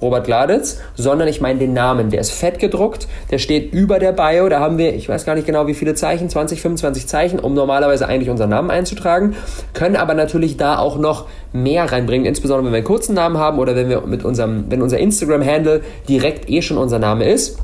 Robert 0.00 0.24
Gladitz, 0.24 0.80
sondern 0.94 1.28
ich 1.28 1.40
meine 1.40 1.58
den 1.58 1.72
Namen. 1.72 2.10
Der 2.10 2.20
ist 2.20 2.32
fett 2.32 2.58
gedruckt, 2.58 3.08
der 3.30 3.38
steht 3.38 3.72
über 3.72 3.98
der 3.98 4.12
Bio. 4.12 4.48
Da 4.48 4.60
haben 4.60 4.78
wir, 4.78 4.94
ich 4.94 5.08
weiß 5.08 5.24
gar 5.24 5.34
nicht 5.34 5.46
genau 5.46 5.66
wie 5.66 5.74
viele 5.74 5.94
Zeichen, 5.94 6.28
20, 6.28 6.60
25 6.60 7.06
Zeichen, 7.06 7.38
um 7.38 7.54
normalerweise 7.54 8.06
eigentlich 8.06 8.30
unseren 8.30 8.50
Namen 8.50 8.70
einzutragen. 8.70 9.36
Können 9.74 9.96
aber 9.96 10.14
natürlich 10.14 10.56
da 10.56 10.78
auch 10.78 10.98
noch 10.98 11.26
mehr 11.52 11.90
reinbringen, 11.90 12.26
insbesondere 12.26 12.66
wenn 12.66 12.72
wir 12.72 12.78
einen 12.78 12.86
kurzen 12.86 13.14
Namen 13.14 13.38
haben 13.38 13.58
oder 13.58 13.76
wenn 13.76 13.88
wir 13.88 14.02
mit 14.02 14.24
unserem, 14.24 14.70
wenn 14.70 14.82
unser 14.82 14.98
Instagram-Handle 14.98 15.82
direkt 16.08 16.50
eh 16.50 16.62
schon 16.62 16.78
unser 16.78 16.98
Name 16.98 17.28
ist. 17.28 17.58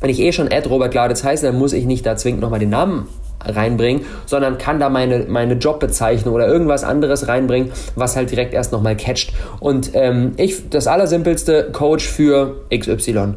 Wenn 0.00 0.10
ich 0.10 0.20
eh 0.20 0.32
schon 0.32 0.50
Ed 0.50 0.70
Robert 0.70 0.92
Gladitz 0.92 1.24
heiße, 1.24 1.44
dann 1.44 1.58
muss 1.58 1.72
ich 1.72 1.84
nicht 1.84 2.06
da 2.06 2.16
zwingend 2.16 2.40
nochmal 2.40 2.60
den 2.60 2.70
Namen 2.70 3.06
reinbringen, 3.44 4.04
sondern 4.26 4.58
kann 4.58 4.80
da 4.80 4.88
meine, 4.88 5.26
meine 5.28 5.54
Jobbezeichnung 5.54 6.34
oder 6.34 6.46
irgendwas 6.46 6.84
anderes 6.84 7.28
reinbringen, 7.28 7.72
was 7.94 8.16
halt 8.16 8.30
direkt 8.30 8.54
erst 8.54 8.72
nochmal 8.72 8.96
catcht. 8.96 9.32
Und 9.60 9.90
ähm, 9.94 10.32
ich, 10.36 10.68
das 10.68 10.86
allersimpelste, 10.86 11.70
Coach 11.72 12.06
für 12.06 12.56
XY. 12.74 13.34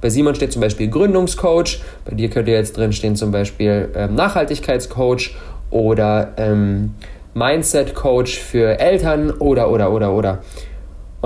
Bei 0.00 0.10
Simon 0.10 0.34
steht 0.34 0.52
zum 0.52 0.60
Beispiel 0.60 0.88
Gründungscoach, 0.88 1.80
bei 2.04 2.14
dir 2.14 2.28
könnte 2.28 2.50
jetzt 2.50 2.76
drin 2.76 2.92
stehen 2.92 3.16
zum 3.16 3.30
Beispiel 3.30 3.88
ähm, 3.94 4.14
Nachhaltigkeitscoach 4.14 5.34
oder 5.70 6.32
ähm, 6.36 6.94
Mindset-Coach 7.34 8.38
für 8.38 8.78
Eltern 8.78 9.30
oder, 9.30 9.70
oder, 9.70 9.92
oder, 9.92 10.12
oder. 10.12 10.38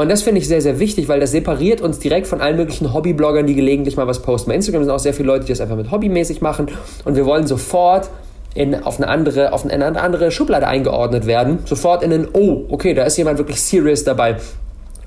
Und 0.00 0.09
das 0.09 0.23
finde 0.23 0.40
ich 0.40 0.49
sehr, 0.49 0.62
sehr 0.62 0.78
wichtig, 0.78 1.09
weil 1.09 1.21
das 1.21 1.33
separiert 1.33 1.83
uns 1.83 1.99
direkt 1.99 2.26
von 2.26 2.40
allen 2.40 2.57
möglichen 2.57 2.95
Hobbybloggern, 2.95 3.47
die 3.47 3.54
gelegentlich 3.54 3.99
mal 3.99 4.07
was 4.07 4.23
posten. 4.23 4.49
Bei 4.49 4.54
Instagram 4.54 4.85
sind 4.85 4.90
auch 4.90 4.99
sehr 4.99 5.12
viele 5.12 5.26
Leute, 5.26 5.45
die 5.45 5.52
das 5.52 5.61
einfach 5.61 5.76
mit 5.76 5.90
hobbymäßig 5.90 6.40
machen. 6.40 6.69
Und 7.04 7.16
wir 7.16 7.26
wollen 7.26 7.47
sofort 7.47 8.09
in, 8.54 8.75
auf, 8.75 8.97
eine 8.97 9.09
andere, 9.09 9.52
auf 9.52 9.62
eine 9.66 10.00
andere 10.00 10.30
Schublade 10.30 10.66
eingeordnet 10.66 11.26
werden. 11.26 11.59
Sofort 11.66 12.02
in 12.02 12.09
den, 12.09 12.28
oh, 12.33 12.64
okay, 12.71 12.95
da 12.95 13.04
ist 13.04 13.19
jemand 13.19 13.37
wirklich 13.37 13.61
serious 13.61 14.02
dabei. 14.02 14.38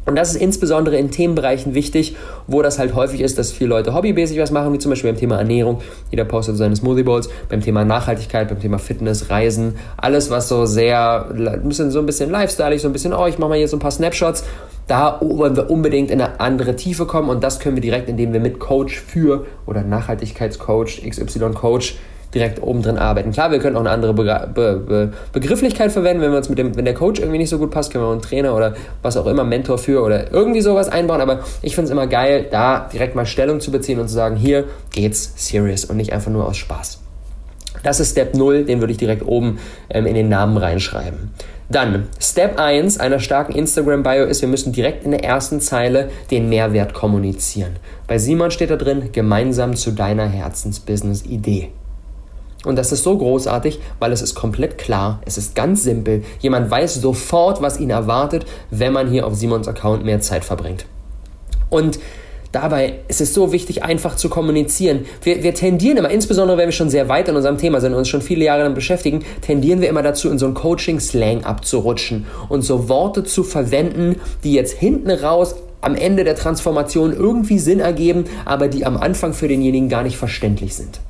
Und 0.05 0.15
das 0.15 0.31
ist 0.31 0.41
insbesondere 0.41 0.97
in 0.97 1.11
Themenbereichen 1.11 1.73
wichtig, 1.73 2.15
wo 2.47 2.61
das 2.61 2.77
halt 2.77 2.93
häufig 2.93 3.21
ist, 3.21 3.37
dass 3.37 3.51
viele 3.51 3.69
Leute 3.69 3.93
hobbymäßig 3.93 4.37
was 4.39 4.51
machen, 4.51 4.73
wie 4.73 4.79
zum 4.79 4.89
Beispiel 4.91 5.11
beim 5.11 5.19
Thema 5.19 5.37
Ernährung. 5.37 5.81
Jeder 6.11 6.25
postet 6.25 6.57
seine 6.57 6.75
Smoothie 6.75 7.03
Bowls, 7.03 7.29
beim 7.49 7.61
Thema 7.61 7.85
Nachhaltigkeit, 7.85 8.49
beim 8.49 8.59
Thema 8.59 8.79
Fitness, 8.79 9.29
Reisen, 9.29 9.75
alles, 9.95 10.29
was 10.29 10.49
so 10.49 10.65
sehr, 10.65 11.27
ein 11.29 11.67
bisschen, 11.67 11.91
so 11.91 11.99
ein 11.99 12.05
bisschen 12.05 12.29
lifestyleig, 12.29 12.79
so 12.79 12.89
ein 12.89 12.93
bisschen, 12.93 13.13
oh, 13.13 13.27
ich 13.27 13.37
mache 13.39 13.49
mal 13.49 13.57
hier 13.57 13.67
so 13.67 13.77
ein 13.77 13.79
paar 13.81 13.91
Snapshots. 13.91 14.43
Da 14.87 15.19
wollen 15.21 15.55
wir 15.55 15.69
unbedingt 15.69 16.11
in 16.11 16.21
eine 16.21 16.41
andere 16.41 16.75
Tiefe 16.75 17.05
kommen 17.05 17.29
und 17.29 17.41
das 17.41 17.59
können 17.59 17.77
wir 17.77 17.81
direkt, 17.81 18.09
indem 18.09 18.33
wir 18.33 18.41
mit 18.41 18.59
Coach 18.59 18.99
für 18.99 19.45
oder 19.65 19.81
Nachhaltigkeitscoach, 19.81 21.09
XY 21.09 21.51
Coach 21.53 21.95
direkt 22.33 22.61
oben 22.61 22.81
drin 22.81 22.97
arbeiten. 22.97 23.31
Klar, 23.31 23.51
wir 23.51 23.59
können 23.59 23.75
auch 23.75 23.81
eine 23.81 23.91
andere 23.91 24.13
Be 24.13 24.49
Be 24.53 24.77
Be 24.77 25.13
Begrifflichkeit 25.31 25.91
verwenden, 25.91 26.21
wenn 26.21 26.31
wir 26.31 26.37
uns 26.37 26.49
mit 26.49 26.57
dem, 26.57 26.75
wenn 26.75 26.85
der 26.85 26.93
Coach 26.93 27.19
irgendwie 27.19 27.37
nicht 27.37 27.49
so 27.49 27.57
gut 27.57 27.71
passt, 27.71 27.91
können 27.91 28.03
wir 28.03 28.11
einen 28.11 28.21
Trainer 28.21 28.55
oder 28.55 28.75
was 29.01 29.17
auch 29.17 29.27
immer, 29.27 29.43
Mentor 29.43 29.77
für 29.77 30.01
oder 30.03 30.31
irgendwie 30.31 30.61
sowas 30.61 30.89
einbauen. 30.89 31.21
Aber 31.21 31.39
ich 31.61 31.75
finde 31.75 31.85
es 31.85 31.91
immer 31.91 32.07
geil, 32.07 32.47
da 32.49 32.89
direkt 32.91 33.15
mal 33.15 33.25
Stellung 33.25 33.59
zu 33.59 33.71
beziehen 33.71 33.99
und 33.99 34.07
zu 34.07 34.15
sagen, 34.15 34.35
hier 34.35 34.65
geht's 34.91 35.33
serious 35.35 35.85
und 35.85 35.97
nicht 35.97 36.13
einfach 36.13 36.31
nur 36.31 36.47
aus 36.47 36.57
Spaß. 36.57 36.99
Das 37.83 37.99
ist 37.99 38.11
Step 38.11 38.33
0, 38.33 38.65
den 38.65 38.79
würde 38.79 38.91
ich 38.91 38.97
direkt 38.97 39.25
oben 39.25 39.59
ähm, 39.89 40.05
in 40.05 40.15
den 40.15 40.29
Namen 40.29 40.57
reinschreiben. 40.57 41.31
Dann, 41.69 42.07
Step 42.19 42.59
1 42.59 42.99
einer 42.99 43.19
starken 43.19 43.53
Instagram-Bio 43.53 44.25
ist, 44.25 44.41
wir 44.41 44.47
müssen 44.47 44.73
direkt 44.73 45.03
in 45.05 45.11
der 45.11 45.23
ersten 45.23 45.59
Zeile 45.59 46.09
den 46.29 46.49
Mehrwert 46.49 46.93
kommunizieren. 46.93 47.77
Bei 48.07 48.17
Simon 48.17 48.51
steht 48.51 48.69
da 48.69 48.75
drin, 48.75 49.09
gemeinsam 49.11 49.75
zu 49.75 49.91
deiner 49.91 50.27
Herzensbusiness-Idee. 50.27 51.69
Und 52.65 52.77
das 52.77 52.91
ist 52.91 53.03
so 53.03 53.17
großartig, 53.17 53.79
weil 53.99 54.11
es 54.11 54.21
ist 54.21 54.35
komplett 54.35 54.77
klar, 54.77 55.21
es 55.25 55.37
ist 55.37 55.55
ganz 55.55 55.83
simpel. 55.83 56.23
Jemand 56.39 56.71
weiß 56.71 56.95
sofort, 56.95 57.61
was 57.61 57.79
ihn 57.79 57.89
erwartet, 57.89 58.45
wenn 58.71 58.93
man 58.93 59.09
hier 59.09 59.27
auf 59.27 59.35
Simons 59.35 59.67
Account 59.67 60.05
mehr 60.05 60.21
Zeit 60.21 60.45
verbringt. 60.45 60.85
Und 61.69 61.99
dabei 62.53 62.99
ist 63.09 63.19
es 63.19 63.33
so 63.33 63.51
wichtig, 63.51 63.83
einfach 63.83 64.15
zu 64.15 64.29
kommunizieren. 64.29 65.05
Wir, 65.23 65.43
wir 65.43 65.53
tendieren 65.53 65.97
immer, 65.97 66.09
insbesondere 66.09 66.57
wenn 66.57 66.67
wir 66.67 66.73
schon 66.73 66.89
sehr 66.89 67.09
weit 67.09 67.27
in 67.27 67.35
unserem 67.35 67.57
Thema 67.57 67.81
sind 67.81 67.91
und 67.93 67.99
uns 67.99 68.07
schon 68.07 68.21
viele 68.21 68.45
Jahre 68.45 68.61
damit 68.61 68.75
beschäftigen, 68.75 69.25
tendieren 69.41 69.81
wir 69.81 69.89
immer 69.89 70.03
dazu, 70.03 70.29
in 70.29 70.39
so 70.39 70.45
einen 70.45 70.55
Coaching-Slang 70.55 71.43
abzurutschen 71.43 72.27
und 72.47 72.61
so 72.61 72.87
Worte 72.87 73.25
zu 73.25 73.43
verwenden, 73.43 74.21
die 74.43 74.53
jetzt 74.53 74.77
hinten 74.77 75.09
raus 75.09 75.55
am 75.81 75.95
Ende 75.95 76.23
der 76.23 76.35
Transformation 76.35 77.11
irgendwie 77.11 77.59
Sinn 77.59 77.81
ergeben, 77.81 78.23
aber 78.45 78.69
die 78.69 78.85
am 78.85 78.95
Anfang 78.95 79.33
für 79.33 79.49
denjenigen 79.49 79.89
gar 79.89 80.03
nicht 80.03 80.15
verständlich 80.15 80.75
sind 80.75 81.01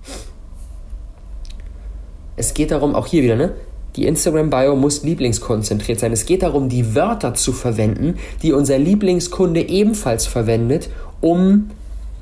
es 2.36 2.54
geht 2.54 2.72
darum, 2.72 2.96
auch 2.96 3.08
hier 3.08 3.24
wieder, 3.24 3.36
ne? 3.36 3.54
Die 3.96 4.08
Instagram-Bio 4.08 4.76
muss 4.76 5.04
lieblingskonzentriert 5.04 6.00
sein. 6.00 6.12
Es 6.12 6.26
geht 6.26 6.42
darum, 6.42 6.68
die 6.68 6.96
Wörter 6.96 7.36
zu 7.36 7.54
verwenden, 7.54 8.18
die 8.42 8.52
unser 8.52 8.80
Lieblingskunde 8.80 9.62
ebenfalls 9.62 10.26
verwendet, 10.26 10.90
um 11.22 11.70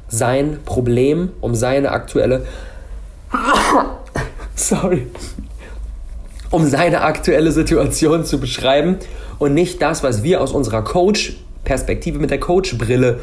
sein 0.09 0.59
Problem, 0.65 1.31
um 1.39 1.55
seine 1.55 1.91
aktuelle. 1.91 2.45
Sorry. 4.55 5.07
Um 6.49 6.67
seine 6.67 7.01
aktuelle 7.01 7.53
Situation 7.53 8.25
zu 8.25 8.39
beschreiben 8.39 8.97
und 9.39 9.53
nicht 9.53 9.81
das, 9.81 10.03
was 10.03 10.23
wir 10.23 10.41
aus 10.41 10.51
unserer 10.51 10.83
Coach-Perspektive 10.83 12.19
mit 12.19 12.31
der 12.31 12.41
Coach-Brille 12.41 13.21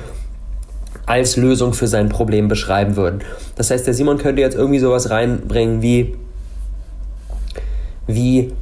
als 1.05 1.37
Lösung 1.37 1.75
für 1.75 1.87
sein 1.87 2.09
Problem 2.09 2.49
beschreiben 2.49 2.97
würden. 2.97 3.21
Das 3.57 3.71
heißt, 3.71 3.87
der 3.87 3.93
Simon 3.93 4.17
könnte 4.17 4.41
jetzt 4.41 4.57
irgendwie 4.57 4.79
sowas 4.79 5.11
reinbringen 5.11 5.83
wie 5.83 6.17
wie 8.09 8.53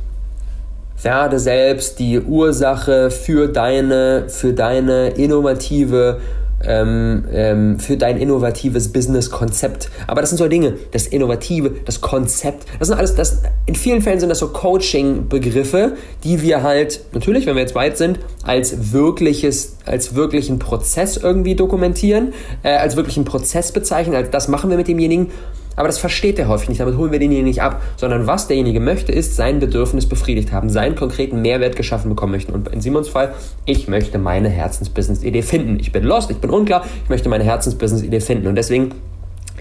werde 1.03 1.39
selbst 1.39 1.99
die 1.99 2.21
Ursache 2.21 3.11
für 3.11 3.49
deine, 3.49 4.29
für 4.29 4.53
deine 4.53 5.09
innovative 5.09 6.21
ähm, 6.65 7.25
ähm, 7.33 7.79
für 7.79 7.97
dein 7.97 8.17
innovatives 8.17 8.93
Business-Konzept. 8.93 9.91
Aber 10.07 10.21
das 10.21 10.31
sind 10.31 10.39
so 10.39 10.49
Dinge, 10.49 10.75
das 10.93 11.07
Innovative, 11.07 11.71
das 11.85 12.01
Konzept, 12.01 12.65
das 12.79 12.89
sind 12.89 12.97
alles, 12.97 13.15
das, 13.15 13.43
in 13.67 13.75
vielen 13.75 14.01
Fällen 14.01 14.21
sind 14.21 14.31
das 14.31 14.39
so 14.39 14.49
Coaching-Begriffe, 14.49 15.93
die 16.25 16.43
wir 16.43 16.63
halt, 16.63 17.01
natürlich, 17.13 17.47
wenn 17.47 17.57
wir 17.57 17.63
jetzt 17.63 17.75
weit 17.75 17.99
sind, 17.99 18.19
als 18.43 18.93
wirkliches, 18.93 19.77
als 19.85 20.15
wirklichen 20.15 20.59
Prozess 20.59 21.17
irgendwie 21.17 21.55
dokumentieren, 21.55 22.33
äh, 22.63 22.71
als 22.71 22.97
wirklichen 22.97 23.25
Prozess 23.25 23.73
bezeichnen, 23.73 24.17
als 24.17 24.31
das 24.31 24.49
machen 24.49 24.71
wir 24.71 24.77
mit 24.77 24.89
demjenigen 24.89 25.31
Aber 25.77 25.89
das 25.89 25.99
versteht 25.99 26.39
er 26.39 26.49
häufig 26.49 26.71
nicht, 26.71 26.81
damit 26.81 26.97
holen 26.97 27.13
wir 27.13 27.19
denjenigen 27.19 27.47
nicht 27.47 27.63
ab, 27.63 27.83
sondern 27.97 28.27
was 28.27 28.49
derjenige 28.49 28.81
möchte, 28.81 29.13
ist 29.13 29.37
sein 29.37 29.61
Bedürfnis 29.61 30.09
befriedigt 30.09 30.51
haben, 30.51 30.71
seinen 30.71 30.97
konkreten 30.97 31.43
Mehrwert 31.43 31.77
geschaffen 31.77 32.09
bekommen 32.09 32.33
möchten. 32.33 32.53
Und 32.53 32.69
in 32.69 32.81
Simons 32.81 33.09
Fall, 33.09 33.35
ich 33.67 33.87
möchte 33.87 34.19
meine 34.19 34.49
Herzensbusiness-Idee 34.49 35.43
finden. 35.43 35.79
Ich 35.79 35.93
bin 35.93 36.03
lost, 36.05 36.31
ich 36.31 36.39
bin 36.39 36.51
unklar, 36.51 36.85
ich 37.05 37.11
möchte 37.11 37.29
meine 37.29 37.45
Herzensbusiness-Idee 37.45 38.21
finden. 38.21 38.47
Und 38.47 38.55
deswegen 38.55 38.93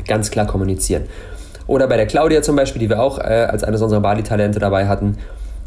ganz 0.08 0.32
klar 0.32 0.48
kommunizieren. 0.48 1.04
Oder 1.68 1.88
bei 1.88 1.98
der 1.98 2.06
Claudia 2.06 2.42
zum 2.42 2.56
Beispiel, 2.56 2.80
die 2.80 2.90
wir 2.90 3.02
auch 3.02 3.20
äh, 3.20 3.48
als 3.50 3.64
eines 3.64 3.82
unserer 3.82 4.02
Bali-Talente 4.02 4.60
dabei 4.60 4.88
hatten. 4.88 5.18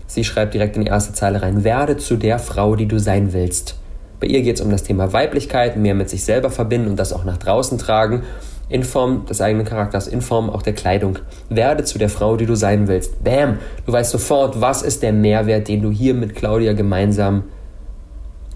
Sie 0.06 0.24
schreibt 0.24 0.54
direkt 0.54 0.76
in 0.76 0.84
die 0.84 0.88
erste 0.88 1.12
Zeile 1.12 1.42
rein, 1.42 1.64
werde 1.64 1.98
zu 1.98 2.16
der 2.16 2.38
Frau, 2.38 2.76
die 2.76 2.86
du 2.86 2.98
sein 2.98 3.32
willst. 3.32 3.76
Bei 4.20 4.26
ihr 4.26 4.42
geht 4.42 4.56
es 4.56 4.62
um 4.62 4.70
das 4.70 4.82
Thema 4.82 5.12
Weiblichkeit, 5.12 5.76
mehr 5.76 5.94
mit 5.94 6.08
sich 6.08 6.24
selber 6.24 6.50
verbinden 6.50 6.88
und 6.88 6.96
das 6.96 7.12
auch 7.12 7.24
nach 7.24 7.36
draußen 7.36 7.78
tragen, 7.78 8.22
in 8.68 8.84
Form 8.84 9.26
des 9.26 9.40
eigenen 9.40 9.66
Charakters, 9.66 10.08
in 10.08 10.20
Form 10.20 10.50
auch 10.50 10.62
der 10.62 10.74
Kleidung. 10.74 11.18
Werde 11.48 11.84
zu 11.84 11.98
der 11.98 12.08
Frau, 12.08 12.36
die 12.36 12.46
du 12.46 12.54
sein 12.54 12.88
willst. 12.88 13.22
Bam! 13.24 13.58
Du 13.86 13.92
weißt 13.92 14.10
sofort, 14.10 14.60
was 14.60 14.82
ist 14.82 15.02
der 15.02 15.12
Mehrwert, 15.12 15.68
den 15.68 15.82
du 15.82 15.90
hier 15.90 16.14
mit 16.14 16.34
Claudia 16.34 16.74
gemeinsam 16.74 17.44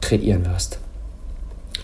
kreieren 0.00 0.46
wirst. 0.46 0.78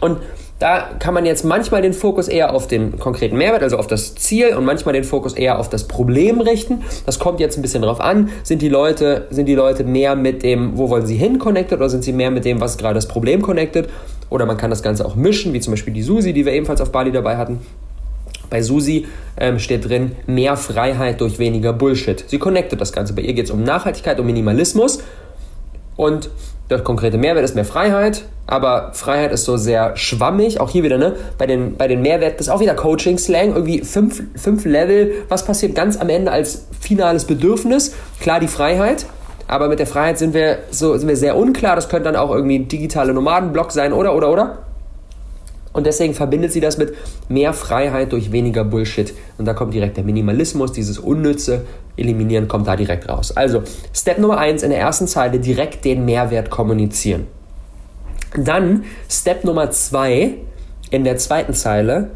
Und 0.00 0.18
da 0.58 0.90
kann 0.98 1.14
man 1.14 1.24
jetzt 1.24 1.44
manchmal 1.44 1.82
den 1.82 1.92
Fokus 1.92 2.26
eher 2.26 2.52
auf 2.52 2.66
den 2.66 2.98
konkreten 2.98 3.36
Mehrwert, 3.38 3.62
also 3.62 3.78
auf 3.78 3.86
das 3.86 4.16
Ziel 4.16 4.56
und 4.56 4.64
manchmal 4.64 4.92
den 4.92 5.04
Fokus 5.04 5.34
eher 5.34 5.60
auf 5.60 5.68
das 5.68 5.86
Problem 5.86 6.40
richten. 6.40 6.82
Das 7.06 7.20
kommt 7.20 7.38
jetzt 7.38 7.56
ein 7.56 7.62
bisschen 7.62 7.82
drauf 7.82 8.00
an. 8.00 8.30
Sind 8.42 8.60
die 8.60 8.68
Leute, 8.68 9.28
sind 9.30 9.46
die 9.46 9.54
Leute 9.54 9.84
mehr 9.84 10.16
mit 10.16 10.42
dem, 10.42 10.76
wo 10.76 10.90
wollen 10.90 11.06
sie 11.06 11.16
hin 11.16 11.38
connected 11.38 11.78
oder 11.78 11.88
sind 11.88 12.02
sie 12.02 12.12
mehr 12.12 12.32
mit 12.32 12.44
dem, 12.44 12.60
was 12.60 12.76
gerade 12.76 12.94
das 12.94 13.06
Problem 13.06 13.40
connected? 13.40 13.88
Oder 14.30 14.46
man 14.46 14.56
kann 14.56 14.70
das 14.70 14.82
Ganze 14.82 15.06
auch 15.06 15.14
mischen, 15.14 15.52
wie 15.52 15.60
zum 15.60 15.72
Beispiel 15.72 15.94
die 15.94 16.02
Susi, 16.02 16.32
die 16.32 16.44
wir 16.44 16.52
ebenfalls 16.52 16.80
auf 16.80 16.90
Bali 16.90 17.12
dabei 17.12 17.36
hatten. 17.36 17.60
Bei 18.50 18.62
Susi 18.62 19.06
ähm, 19.36 19.58
steht 19.58 19.88
drin, 19.88 20.12
mehr 20.26 20.56
Freiheit 20.56 21.20
durch 21.20 21.38
weniger 21.38 21.72
Bullshit. 21.72 22.24
Sie 22.26 22.38
connectet 22.38 22.80
das 22.80 22.92
Ganze. 22.92 23.12
Bei 23.12 23.22
ihr 23.22 23.34
geht 23.34 23.46
es 23.46 23.50
um 23.50 23.62
Nachhaltigkeit, 23.62 24.18
um 24.18 24.26
Minimalismus. 24.26 25.00
Und 25.96 26.30
der 26.70 26.80
konkrete 26.80 27.16
Mehrwert 27.16 27.44
ist 27.44 27.54
mehr 27.54 27.64
Freiheit, 27.64 28.24
aber 28.46 28.90
Freiheit 28.92 29.32
ist 29.32 29.44
so 29.44 29.56
sehr 29.56 29.96
schwammig. 29.96 30.60
Auch 30.60 30.70
hier 30.70 30.82
wieder, 30.82 30.98
ne? 30.98 31.16
Bei 31.38 31.46
den, 31.46 31.76
bei 31.76 31.88
den 31.88 32.02
Mehrwerten 32.02 32.40
ist 32.40 32.50
auch 32.50 32.60
wieder 32.60 32.74
Coaching-Slang, 32.74 33.54
irgendwie 33.54 33.80
fünf, 33.80 34.22
fünf 34.36 34.64
Level. 34.66 35.12
Was 35.28 35.44
passiert 35.46 35.74
ganz 35.74 35.96
am 35.96 36.10
Ende 36.10 36.30
als 36.30 36.66
finales 36.78 37.24
Bedürfnis? 37.24 37.94
Klar, 38.20 38.40
die 38.40 38.48
Freiheit. 38.48 39.06
Aber 39.46 39.68
mit 39.68 39.78
der 39.78 39.86
Freiheit 39.86 40.18
sind 40.18 40.34
wir, 40.34 40.58
so, 40.70 40.96
sind 40.98 41.08
wir 41.08 41.16
sehr 41.16 41.36
unklar. 41.36 41.74
Das 41.74 41.88
könnte 41.88 42.04
dann 42.04 42.16
auch 42.16 42.30
irgendwie 42.30 42.58
ein 42.58 42.68
digitale 42.68 43.14
Nomadenblock 43.14 43.72
sein, 43.72 43.94
oder, 43.94 44.14
oder, 44.14 44.30
oder? 44.30 44.58
Und 45.78 45.86
deswegen 45.86 46.12
verbindet 46.12 46.52
sie 46.52 46.58
das 46.58 46.76
mit 46.76 46.92
mehr 47.28 47.52
Freiheit 47.52 48.10
durch 48.10 48.32
weniger 48.32 48.64
Bullshit. 48.64 49.14
Und 49.38 49.44
da 49.44 49.54
kommt 49.54 49.72
direkt 49.72 49.96
der 49.96 50.02
Minimalismus, 50.02 50.72
dieses 50.72 50.98
Unnütze 50.98 51.66
eliminieren, 51.96 52.48
kommt 52.48 52.66
da 52.66 52.74
direkt 52.74 53.08
raus. 53.08 53.30
Also, 53.36 53.62
Step 53.94 54.18
Nummer 54.18 54.38
eins 54.38 54.64
in 54.64 54.70
der 54.70 54.80
ersten 54.80 55.06
Zeile 55.06 55.38
direkt 55.38 55.84
den 55.84 56.04
Mehrwert 56.04 56.50
kommunizieren. 56.50 57.28
Dann 58.36 58.86
Step 59.08 59.44
Nummer 59.44 59.70
zwei 59.70 60.38
in 60.90 61.04
der 61.04 61.16
zweiten 61.16 61.54
Zeile 61.54 62.10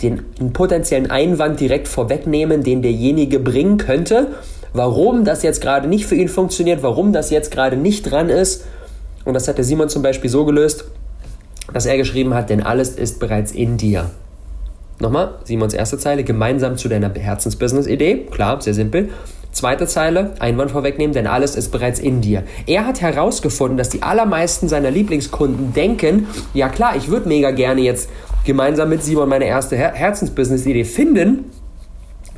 den 0.00 0.22
potenziellen 0.52 1.10
Einwand 1.10 1.58
direkt 1.58 1.88
vorwegnehmen, 1.88 2.62
den 2.62 2.80
derjenige 2.80 3.40
bringen 3.40 3.76
könnte, 3.76 4.36
warum 4.72 5.24
das 5.24 5.42
jetzt 5.42 5.60
gerade 5.60 5.88
nicht 5.88 6.06
für 6.06 6.14
ihn 6.14 6.28
funktioniert, 6.28 6.84
warum 6.84 7.12
das 7.12 7.30
jetzt 7.30 7.50
gerade 7.50 7.76
nicht 7.76 8.08
dran 8.08 8.28
ist. 8.28 8.66
Und 9.24 9.34
das 9.34 9.48
hat 9.48 9.58
der 9.58 9.64
Simon 9.64 9.88
zum 9.88 10.02
Beispiel 10.02 10.30
so 10.30 10.44
gelöst 10.44 10.84
dass 11.72 11.86
er 11.86 11.96
geschrieben 11.96 12.34
hat, 12.34 12.50
denn 12.50 12.62
alles 12.62 12.90
ist 12.90 13.20
bereits 13.20 13.52
in 13.52 13.76
dir. 13.76 14.10
Nochmal, 15.00 15.34
Simons 15.44 15.74
erste 15.74 15.98
Zeile, 15.98 16.22
gemeinsam 16.22 16.76
zu 16.76 16.88
deiner 16.88 17.12
Herzensbusiness-Idee. 17.12 18.26
Klar, 18.30 18.60
sehr 18.60 18.74
simpel. 18.74 19.10
Zweite 19.50 19.86
Zeile, 19.86 20.34
Einwand 20.40 20.72
vorwegnehmen, 20.72 21.14
denn 21.14 21.26
alles 21.26 21.54
ist 21.54 21.70
bereits 21.70 22.00
in 22.00 22.20
dir. 22.20 22.42
Er 22.66 22.86
hat 22.86 23.00
herausgefunden, 23.00 23.76
dass 23.76 23.88
die 23.88 24.02
allermeisten 24.02 24.68
seiner 24.68 24.90
Lieblingskunden 24.90 25.72
denken, 25.72 26.26
ja 26.54 26.68
klar, 26.68 26.96
ich 26.96 27.08
würde 27.08 27.28
mega 27.28 27.52
gerne 27.52 27.80
jetzt 27.80 28.08
gemeinsam 28.44 28.88
mit 28.88 29.02
Simon 29.02 29.28
meine 29.28 29.46
erste 29.46 29.76
Her 29.76 29.92
Herzensbusiness-Idee 29.94 30.84
finden, 30.84 31.50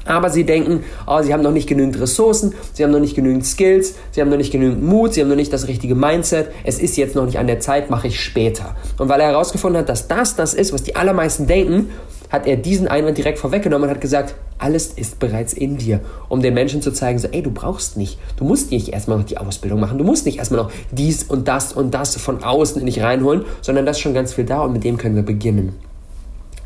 aber 0.06 0.30
sie 0.30 0.44
denken, 0.44 0.84
oh, 1.06 1.20
sie 1.22 1.32
haben 1.32 1.42
noch 1.42 1.52
nicht 1.52 1.68
genügend 1.68 2.00
Ressourcen, 2.00 2.54
sie 2.72 2.84
haben 2.84 2.92
noch 2.92 3.00
nicht 3.00 3.16
genügend 3.16 3.44
Skills, 3.44 3.94
sie 4.12 4.20
haben 4.20 4.30
noch 4.30 4.36
nicht 4.36 4.52
genügend 4.52 4.82
Mut, 4.82 5.14
sie 5.14 5.20
haben 5.20 5.28
noch 5.28 5.36
nicht 5.36 5.52
das 5.52 5.68
richtige 5.68 5.94
Mindset, 5.94 6.48
es 6.64 6.78
ist 6.78 6.96
jetzt 6.96 7.14
noch 7.14 7.26
nicht 7.26 7.38
an 7.38 7.46
der 7.46 7.60
Zeit, 7.60 7.90
mache 7.90 8.08
ich 8.08 8.20
später. 8.20 8.76
Und 8.98 9.08
weil 9.08 9.20
er 9.20 9.28
herausgefunden 9.28 9.80
hat, 9.80 9.88
dass 9.88 10.08
das 10.08 10.36
das 10.36 10.54
ist, 10.54 10.72
was 10.72 10.82
die 10.82 10.96
allermeisten 10.96 11.46
denken, 11.46 11.90
hat 12.30 12.46
er 12.46 12.56
diesen 12.56 12.88
Einwand 12.88 13.16
direkt 13.18 13.38
vorweggenommen 13.38 13.88
und 13.88 13.94
hat 13.94 14.00
gesagt, 14.00 14.34
alles 14.58 14.88
ist 14.88 15.18
bereits 15.18 15.52
in 15.52 15.76
dir, 15.76 16.00
um 16.28 16.42
den 16.42 16.54
Menschen 16.54 16.82
zu 16.82 16.92
zeigen, 16.92 17.18
so, 17.18 17.28
ey, 17.28 17.42
du 17.42 17.50
brauchst 17.50 17.96
nicht, 17.96 18.18
du 18.36 18.44
musst 18.44 18.70
nicht 18.70 18.88
erstmal 18.88 19.18
noch 19.18 19.26
die 19.26 19.38
Ausbildung 19.38 19.80
machen, 19.80 19.98
du 19.98 20.04
musst 20.04 20.26
nicht 20.26 20.38
erstmal 20.38 20.62
noch 20.62 20.72
dies 20.90 21.23
und 21.23 21.47
das 21.47 21.73
und 21.73 21.92
das 21.92 22.16
von 22.16 22.42
außen 22.42 22.80
in 22.80 22.86
dich 22.86 23.02
reinholen, 23.02 23.45
sondern 23.60 23.86
das 23.86 23.99
ist 23.99 24.02
schon 24.02 24.14
ganz 24.14 24.32
viel 24.32 24.45
da 24.45 24.62
und 24.62 24.73
mit 24.73 24.84
dem 24.84 24.97
können 24.97 25.14
wir 25.14 25.23
beginnen. 25.23 25.75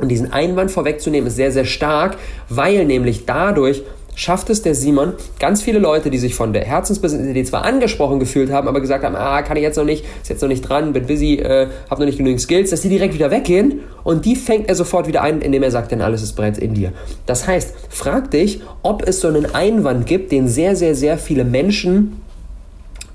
Und 0.01 0.09
diesen 0.09 0.33
Einwand 0.33 0.71
vorwegzunehmen 0.71 1.27
ist 1.29 1.37
sehr, 1.37 1.53
sehr 1.53 1.65
stark, 1.65 2.17
weil 2.49 2.85
nämlich 2.85 3.27
dadurch 3.27 3.83
schafft 4.15 4.51
es 4.51 4.63
der 4.63 4.75
Simon, 4.75 5.15
ganz 5.39 5.63
viele 5.63 5.79
Leute, 5.79 6.11
die 6.11 6.19
sich 6.19 6.35
von 6.35 6.53
der 6.53 6.65
Herzensbusiness-Idee 6.65 7.45
zwar 7.45 7.65
angesprochen 7.65 8.19
gefühlt 8.19 8.53
haben, 8.53 8.69
aber 8.69 8.81
gesagt 8.81 9.05
haben, 9.05 9.17
ah, 9.17 9.41
kann 9.43 9.57
ich 9.57 9.63
jetzt 9.63 9.77
noch 9.77 9.85
nicht, 9.85 10.05
ist 10.23 10.29
jetzt 10.29 10.43
noch 10.43 10.49
nicht 10.49 10.63
dran, 10.63 10.93
bin 10.93 11.07
busy, 11.07 11.37
äh, 11.37 11.69
habe 11.89 12.03
noch 12.03 12.07
nicht 12.07 12.19
genügend 12.19 12.41
Skills, 12.41 12.71
dass 12.71 12.83
die 12.83 12.89
direkt 12.89 13.15
wieder 13.15 13.31
weggehen 13.31 13.81
und 14.05 14.27
die 14.27 14.37
fängt 14.37 14.69
er 14.69 14.75
sofort 14.75 15.07
wieder 15.07 15.23
ein, 15.23 15.41
indem 15.41 15.63
er 15.63 15.71
sagt, 15.71 15.93
denn 15.93 16.03
alles 16.03 16.23
ist 16.23 16.35
bereits 16.35 16.59
in 16.59 16.75
dir. 16.75 16.93
Das 17.27 17.47
heißt, 17.47 17.75
frag 17.89 18.31
dich, 18.31 18.61
ob 18.83 19.07
es 19.07 19.21
so 19.21 19.29
einen 19.29 19.55
Einwand 19.55 20.07
gibt, 20.07 20.33
den 20.33 20.49
sehr, 20.49 20.77
sehr, 20.77 20.95
sehr 20.95 21.17
viele 21.17 21.45
Menschen 21.45 22.21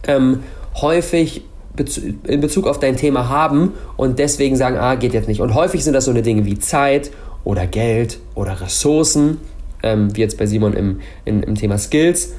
ähm, 0.07 0.39
häufig 0.81 1.43
in 2.27 2.41
Bezug 2.41 2.67
auf 2.67 2.79
dein 2.79 2.97
Thema 2.97 3.29
haben 3.29 3.73
und 3.97 4.19
deswegen 4.19 4.55
sagen, 4.55 4.77
ah, 4.77 4.95
geht 4.95 5.13
jetzt 5.13 5.27
nicht. 5.27 5.41
Und 5.41 5.53
häufig 5.53 5.83
sind 5.83 5.93
das 5.93 6.05
so 6.05 6.11
eine 6.11 6.21
Dinge 6.21 6.45
wie 6.45 6.57
Zeit 6.59 7.11
oder 7.43 7.67
Geld 7.67 8.19
oder 8.33 8.59
Ressourcen, 8.61 9.39
ähm, 9.83 10.15
wie 10.15 10.21
jetzt 10.21 10.37
bei 10.37 10.45
Simon 10.45 10.73
im, 10.73 10.99
in, 11.25 11.43
im 11.43 11.55
Thema 11.55 11.77
Skills. 11.77 12.33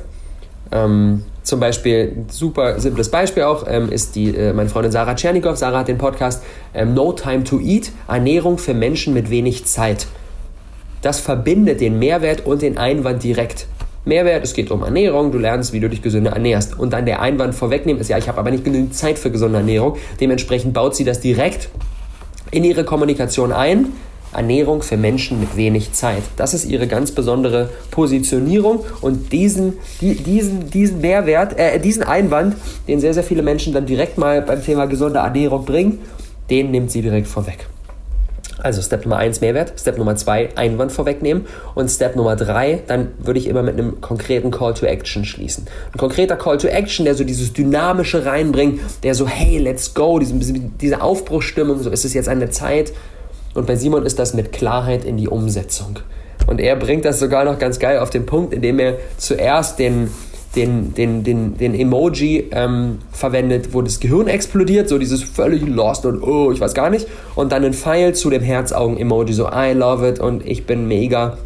Ähm, 0.72 1.22
zum 1.42 1.60
Beispiel, 1.60 2.24
super 2.28 2.80
simples 2.80 3.08
Beispiel 3.08 3.44
auch, 3.44 3.66
ähm, 3.68 3.90
ist 3.90 4.16
die, 4.16 4.34
äh, 4.34 4.52
meine 4.52 4.68
Freundin 4.68 4.90
Sarah 4.90 5.14
Tschernikow. 5.14 5.56
Sarah 5.56 5.78
hat 5.78 5.88
den 5.88 5.98
Podcast 5.98 6.42
ähm, 6.74 6.94
No 6.94 7.12
Time 7.12 7.44
to 7.44 7.60
Eat, 7.60 7.92
Ernährung 8.08 8.58
für 8.58 8.74
Menschen 8.74 9.14
mit 9.14 9.30
wenig 9.30 9.64
Zeit. 9.64 10.08
Das 11.02 11.20
verbindet 11.20 11.80
den 11.80 12.00
Mehrwert 12.00 12.44
und 12.44 12.62
den 12.62 12.78
Einwand 12.78 13.22
direkt. 13.22 13.68
Mehrwert, 14.06 14.44
es 14.44 14.54
geht 14.54 14.70
um 14.70 14.84
Ernährung, 14.84 15.32
du 15.32 15.38
lernst, 15.38 15.72
wie 15.72 15.80
du 15.80 15.88
dich 15.88 16.00
gesünder 16.00 16.30
ernährst. 16.30 16.78
Und 16.78 16.92
dann 16.92 17.06
der 17.06 17.20
Einwand 17.20 17.54
vorwegnehmen 17.56 18.00
ist, 18.00 18.08
ja, 18.08 18.16
ich 18.16 18.28
habe 18.28 18.38
aber 18.38 18.52
nicht 18.52 18.64
genügend 18.64 18.94
Zeit 18.94 19.18
für 19.18 19.32
gesunde 19.32 19.58
Ernährung. 19.58 19.96
Dementsprechend 20.20 20.72
baut 20.74 20.94
sie 20.94 21.04
das 21.04 21.20
direkt 21.20 21.68
in 22.52 22.62
ihre 22.62 22.84
Kommunikation 22.84 23.52
ein. 23.52 23.92
Ernährung 24.32 24.82
für 24.82 24.96
Menschen 24.96 25.40
mit 25.40 25.56
wenig 25.56 25.92
Zeit. 25.92 26.22
Das 26.36 26.54
ist 26.54 26.66
ihre 26.66 26.86
ganz 26.86 27.10
besondere 27.12 27.70
Positionierung 27.90 28.84
und 29.00 29.32
diesen, 29.32 29.74
die, 30.00 30.14
diesen, 30.14 30.70
diesen 30.70 31.00
Mehrwert, 31.00 31.58
äh, 31.58 31.80
diesen 31.80 32.02
Einwand, 32.02 32.56
den 32.86 33.00
sehr, 33.00 33.14
sehr 33.14 33.24
viele 33.24 33.42
Menschen 33.42 33.72
dann 33.72 33.86
direkt 33.86 34.18
mal 34.18 34.42
beim 34.42 34.62
Thema 34.62 34.86
gesunde 34.86 35.20
Ernährung 35.20 35.64
bringen, 35.64 36.00
den 36.50 36.70
nimmt 36.70 36.90
sie 36.90 37.02
direkt 37.02 37.28
vorweg. 37.28 37.66
Also 38.66 38.82
Step 38.82 39.04
Nummer 39.04 39.18
1 39.18 39.42
Mehrwert, 39.42 39.74
Step 39.78 39.96
Nummer 39.96 40.16
2 40.16 40.56
Einwand 40.56 40.90
vorwegnehmen 40.90 41.46
und 41.76 41.88
Step 41.88 42.16
Nummer 42.16 42.34
3, 42.34 42.82
dann 42.88 43.12
würde 43.16 43.38
ich 43.38 43.46
immer 43.46 43.62
mit 43.62 43.74
einem 43.74 44.00
konkreten 44.00 44.50
Call 44.50 44.74
to 44.74 44.86
Action 44.86 45.24
schließen. 45.24 45.66
Ein 45.92 45.98
konkreter 45.98 46.34
Call 46.34 46.58
to 46.58 46.66
Action, 46.66 47.04
der 47.04 47.14
so 47.14 47.22
dieses 47.22 47.52
Dynamische 47.52 48.26
reinbringt, 48.26 48.80
der 49.04 49.14
so, 49.14 49.28
hey, 49.28 49.58
let's 49.58 49.94
go, 49.94 50.18
diese, 50.18 50.34
diese 50.34 51.00
Aufbruchstimmung, 51.00 51.80
so 51.80 51.90
ist 51.90 52.04
es 52.04 52.12
jetzt 52.12 52.28
an 52.28 52.40
der 52.40 52.50
Zeit. 52.50 52.92
Und 53.54 53.68
bei 53.68 53.76
Simon 53.76 54.04
ist 54.04 54.18
das 54.18 54.34
mit 54.34 54.50
Klarheit 54.50 55.04
in 55.04 55.16
die 55.16 55.28
Umsetzung. 55.28 56.00
Und 56.48 56.60
er 56.60 56.74
bringt 56.74 57.04
das 57.04 57.20
sogar 57.20 57.44
noch 57.44 57.60
ganz 57.60 57.78
geil 57.78 58.00
auf 58.00 58.10
den 58.10 58.26
Punkt, 58.26 58.52
indem 58.52 58.80
er 58.80 58.96
zuerst 59.16 59.78
den, 59.78 60.10
den, 60.56 60.94
den, 60.94 61.22
den, 61.22 61.56
den 61.56 61.74
Emoji 61.74 62.48
ähm, 62.50 62.98
verwendet, 63.12 63.74
wo 63.74 63.82
das 63.82 64.00
Gehirn 64.00 64.26
explodiert, 64.26 64.88
so 64.88 64.98
dieses 64.98 65.22
völlig 65.22 65.66
lost 65.66 66.06
und 66.06 66.22
oh, 66.22 66.50
ich 66.50 66.60
weiß 66.60 66.74
gar 66.74 66.90
nicht. 66.90 67.06
Und 67.34 67.52
dann 67.52 67.64
ein 67.64 67.74
Pfeil 67.74 68.14
zu 68.14 68.30
dem 68.30 68.42
Herzaugen-Emoji, 68.42 69.34
so 69.34 69.48
I 69.48 69.72
love 69.72 70.08
it 70.08 70.18
und 70.18 70.46
ich 70.46 70.66
bin 70.66 70.88
mega 70.88 71.36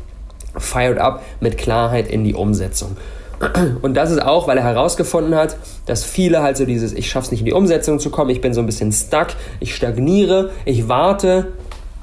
fired 0.57 0.99
up 0.99 1.23
mit 1.41 1.59
Klarheit 1.59 2.09
in 2.09 2.25
die 2.25 2.35
Umsetzung. 2.35 2.97
Und 3.83 3.97
das 3.97 4.11
ist 4.11 4.21
auch, 4.21 4.49
weil 4.49 4.59
er 4.59 4.65
herausgefunden 4.65 5.35
hat, 5.35 5.57
dass 5.87 6.05
viele 6.05 6.43
halt 6.43 6.59
so 6.59 6.67
dieses, 6.67 6.93
ich 6.93 7.09
schaff's 7.09 7.31
nicht 7.31 7.41
in 7.41 7.47
die 7.47 7.53
Umsetzung 7.53 7.99
zu 7.99 8.11
kommen, 8.11 8.31
ich 8.31 8.43
bin 8.43 8.53
so 8.53 8.61
ein 8.61 8.67
bisschen 8.67 8.93
stuck, 8.93 9.29
ich 9.61 9.75
stagniere, 9.75 10.51
ich 10.67 10.89
warte 10.89 11.53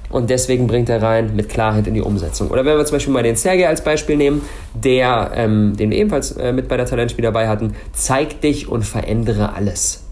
und 0.10 0.30
deswegen 0.30 0.68
bringt 0.68 0.90
er 0.90 1.02
rein 1.02 1.36
mit 1.36 1.50
Klarheit 1.50 1.88
in 1.88 1.94
die 1.94 2.02
Umsetzung. 2.02 2.50
Oder 2.50 2.66
wenn 2.66 2.78
wir 2.78 2.86
zum 2.86 2.96
Beispiel 2.96 3.14
mal 3.14 3.24
den 3.24 3.36
Sergei 3.36 3.68
als 3.68 3.84
Beispiel 3.84 4.18
nehmen, 4.18 4.42
der, 4.74 5.32
ähm, 5.36 5.76
den 5.76 5.92
wir 5.92 5.98
ebenfalls 5.98 6.32
äh, 6.32 6.54
mit 6.54 6.68
bei 6.68 6.78
der 6.78 6.86
Talentspiel 6.86 7.24
dabei 7.24 7.48
hatten, 7.48 7.76
zeig 7.94 8.42
dich 8.42 8.70
und 8.70 8.84
verändere 8.84 9.54
alles. 9.54 10.04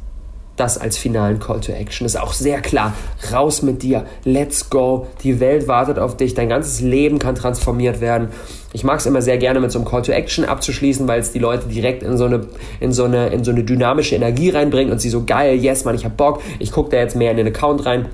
Das 0.58 0.78
als 0.78 0.98
finalen 0.98 1.40
Call 1.40 1.60
to 1.60 1.74
Action 1.74 2.06
ist 2.06 2.18
auch 2.18 2.32
sehr 2.32 2.62
klar. 2.62 2.94
Raus 3.34 3.62
mit 3.62 3.84
dir, 3.84 4.06
let's 4.24 4.70
go. 4.70 5.08
Die 5.22 5.42
Welt 5.42 5.68
wartet 5.68 6.00
auf 6.00 6.16
dich, 6.16 6.34
dein 6.34 6.48
ganzes 6.48 6.80
Leben 6.80 7.20
kann 7.20 7.36
transformiert 7.36 8.00
werden. 8.00 8.30
Ich 8.72 8.86
mag 8.86 9.00
es 9.00 9.06
immer 9.06 9.22
sehr 9.22 9.38
gerne 9.38 9.60
mit 9.60 9.72
so 9.72 9.80
einem 9.80 9.88
Call 9.88 10.02
to 10.02 10.14
Action 10.14 10.46
abzuschließen, 10.46 11.10
weil 11.10 11.20
es 11.20 11.34
die 11.34 11.40
Leute 11.40 11.68
direkt 11.68 12.04
in 12.04 12.18
so, 12.18 12.26
eine, 12.26 12.48
in, 12.80 12.94
so 12.94 13.04
eine, 13.04 13.28
in 13.28 13.44
so 13.44 13.52
eine 13.52 13.66
dynamische 13.66 14.16
Energie 14.16 14.50
reinbringt 14.50 14.92
und 14.92 15.00
sie 15.00 15.10
so 15.10 15.26
geil, 15.26 15.56
yes, 15.58 15.84
man, 15.84 15.96
ich 15.96 16.06
hab 16.06 16.16
Bock, 16.16 16.42
ich 16.60 16.72
gucke 16.72 16.90
da 16.90 16.98
jetzt 16.98 17.18
mehr 17.18 17.32
in 17.32 17.38
den 17.38 17.48
Account 17.48 17.86
rein 17.86 18.08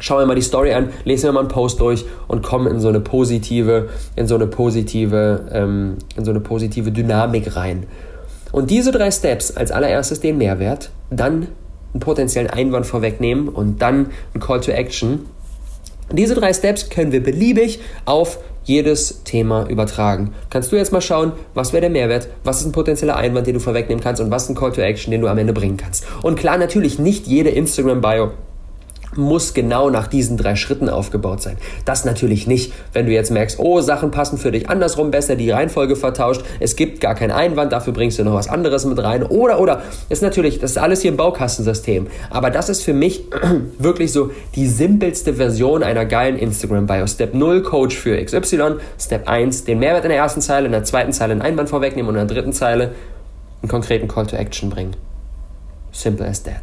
schau 0.00 0.18
mir 0.18 0.26
mal 0.26 0.34
die 0.34 0.42
Story 0.42 0.72
an, 0.72 0.90
lese 1.04 1.28
mir 1.28 1.32
mal 1.32 1.40
einen 1.40 1.48
Post 1.48 1.80
durch 1.80 2.04
und 2.26 2.42
komme 2.42 2.68
in 2.70 2.80
so 2.80 2.88
eine 2.88 3.00
positive, 3.00 3.88
in 4.16 4.26
so 4.26 4.34
eine 4.34 4.46
positive, 4.46 5.46
ähm, 5.52 5.98
in 6.16 6.24
so 6.24 6.30
eine 6.32 6.40
positive 6.40 6.90
Dynamik 6.90 7.54
rein. 7.54 7.86
Und 8.52 8.70
diese 8.70 8.90
drei 8.90 9.10
Steps, 9.12 9.56
als 9.56 9.70
allererstes 9.70 10.20
den 10.20 10.38
Mehrwert, 10.38 10.90
dann 11.10 11.48
einen 11.92 12.00
potenziellen 12.00 12.50
Einwand 12.50 12.86
vorwegnehmen 12.86 13.48
und 13.48 13.80
dann 13.80 14.10
ein 14.34 14.40
Call 14.40 14.60
to 14.60 14.72
Action. 14.72 15.26
Diese 16.12 16.34
drei 16.34 16.52
Steps 16.52 16.90
können 16.90 17.12
wir 17.12 17.22
beliebig 17.22 17.80
auf 18.04 18.38
jedes 18.64 19.22
Thema 19.24 19.68
übertragen. 19.68 20.34
Kannst 20.50 20.72
du 20.72 20.76
jetzt 20.76 20.92
mal 20.92 21.00
schauen, 21.00 21.32
was 21.54 21.72
wäre 21.72 21.82
der 21.82 21.90
Mehrwert, 21.90 22.28
was 22.44 22.60
ist 22.60 22.66
ein 22.66 22.72
potenzieller 22.72 23.16
Einwand, 23.16 23.46
den 23.46 23.54
du 23.54 23.60
vorwegnehmen 23.60 24.02
kannst 24.02 24.20
und 24.20 24.30
was 24.30 24.44
ist 24.44 24.50
ein 24.50 24.54
Call 24.54 24.72
to 24.72 24.80
Action, 24.80 25.10
den 25.10 25.20
du 25.20 25.28
am 25.28 25.38
Ende 25.38 25.52
bringen 25.52 25.76
kannst. 25.76 26.04
Und 26.22 26.36
klar, 26.36 26.58
natürlich 26.58 26.98
nicht 26.98 27.26
jede 27.26 27.50
Instagram-Bio 27.50 28.32
muss 29.16 29.54
genau 29.54 29.90
nach 29.90 30.06
diesen 30.06 30.36
drei 30.36 30.56
Schritten 30.56 30.88
aufgebaut 30.88 31.42
sein. 31.42 31.56
Das 31.84 32.04
natürlich 32.04 32.46
nicht, 32.46 32.72
wenn 32.92 33.06
du 33.06 33.12
jetzt 33.12 33.30
merkst, 33.30 33.58
oh, 33.58 33.80
Sachen 33.80 34.10
passen 34.10 34.38
für 34.38 34.52
dich 34.52 34.68
andersrum 34.68 35.10
besser, 35.10 35.36
die 35.36 35.50
Reihenfolge 35.50 35.96
vertauscht, 35.96 36.42
es 36.60 36.76
gibt 36.76 37.00
gar 37.00 37.14
keinen 37.14 37.32
Einwand, 37.32 37.72
dafür 37.72 37.92
bringst 37.92 38.18
du 38.18 38.24
noch 38.24 38.34
was 38.34 38.48
anderes 38.48 38.84
mit 38.84 39.02
rein. 39.02 39.22
Oder, 39.22 39.60
oder, 39.60 39.82
ist 40.08 40.22
natürlich, 40.22 40.58
das 40.58 40.72
ist 40.72 40.78
alles 40.78 41.02
hier 41.02 41.10
im 41.10 41.16
Baukastensystem. 41.16 42.06
Aber 42.30 42.50
das 42.50 42.68
ist 42.68 42.82
für 42.82 42.94
mich 42.94 43.24
wirklich 43.78 44.12
so 44.12 44.30
die 44.54 44.66
simpelste 44.66 45.34
Version 45.34 45.82
einer 45.82 46.04
geilen 46.04 46.38
Instagram-Bio. 46.38 47.06
Step 47.06 47.34
0, 47.34 47.62
Coach 47.62 47.96
für 47.96 48.22
XY. 48.22 48.76
Step 48.98 49.28
1, 49.28 49.64
den 49.64 49.78
Mehrwert 49.78 50.04
in 50.04 50.10
der 50.10 50.18
ersten 50.18 50.40
Zeile, 50.40 50.66
in 50.66 50.72
der 50.72 50.84
zweiten 50.84 51.12
Zeile 51.12 51.32
einen 51.32 51.42
Einwand 51.42 51.68
vorwegnehmen 51.68 52.08
und 52.08 52.20
in 52.20 52.26
der 52.26 52.36
dritten 52.36 52.52
Zeile 52.52 52.92
einen 53.62 53.68
konkreten 53.68 54.08
Call 54.08 54.26
to 54.26 54.36
Action 54.36 54.70
bringen. 54.70 54.96
Simple 55.92 56.26
as 56.26 56.42
that. 56.44 56.62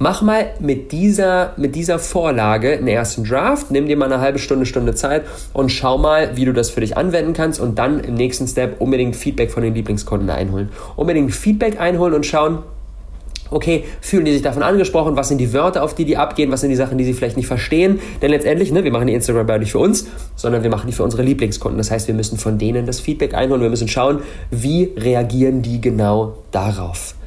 Mach 0.00 0.22
mal 0.22 0.52
mit 0.60 0.92
dieser, 0.92 1.54
mit 1.56 1.74
dieser 1.74 1.98
Vorlage 1.98 2.74
einen 2.74 2.86
ersten 2.86 3.24
Draft, 3.24 3.72
nimm 3.72 3.88
dir 3.88 3.96
mal 3.96 4.04
eine 4.04 4.20
halbe 4.20 4.38
Stunde, 4.38 4.64
Stunde 4.64 4.94
Zeit 4.94 5.24
und 5.52 5.70
schau 5.70 5.98
mal, 5.98 6.36
wie 6.36 6.44
du 6.44 6.52
das 6.52 6.70
für 6.70 6.80
dich 6.80 6.96
anwenden 6.96 7.32
kannst 7.32 7.58
und 7.58 7.80
dann 7.80 7.98
im 7.98 8.14
nächsten 8.14 8.46
Step 8.46 8.80
unbedingt 8.80 9.16
Feedback 9.16 9.50
von 9.50 9.64
den 9.64 9.74
Lieblingskunden 9.74 10.30
einholen. 10.30 10.68
Unbedingt 10.94 11.34
Feedback 11.34 11.80
einholen 11.80 12.14
und 12.14 12.24
schauen, 12.24 12.60
okay, 13.50 13.86
fühlen 14.00 14.24
die 14.24 14.32
sich 14.32 14.42
davon 14.42 14.62
angesprochen, 14.62 15.16
was 15.16 15.28
sind 15.28 15.38
die 15.38 15.52
Wörter, 15.52 15.82
auf 15.82 15.96
die 15.96 16.04
die 16.04 16.16
abgehen, 16.16 16.52
was 16.52 16.60
sind 16.60 16.70
die 16.70 16.76
Sachen, 16.76 16.96
die 16.96 17.04
sie 17.04 17.12
vielleicht 17.12 17.36
nicht 17.36 17.48
verstehen, 17.48 17.98
denn 18.22 18.30
letztendlich, 18.30 18.70
ne, 18.70 18.84
wir 18.84 18.92
machen 18.92 19.08
die 19.08 19.14
Instagram-Bio 19.14 19.58
nicht 19.58 19.72
für 19.72 19.80
uns, 19.80 20.06
sondern 20.36 20.62
wir 20.62 20.70
machen 20.70 20.86
die 20.86 20.92
für 20.92 21.02
unsere 21.02 21.24
Lieblingskunden. 21.24 21.78
Das 21.78 21.90
heißt, 21.90 22.06
wir 22.06 22.14
müssen 22.14 22.38
von 22.38 22.56
denen 22.56 22.86
das 22.86 23.00
Feedback 23.00 23.34
einholen, 23.34 23.62
wir 23.62 23.70
müssen 23.70 23.88
schauen, 23.88 24.20
wie 24.52 24.92
reagieren 24.96 25.62
die 25.62 25.80
genau 25.80 26.34
darauf. 26.52 27.17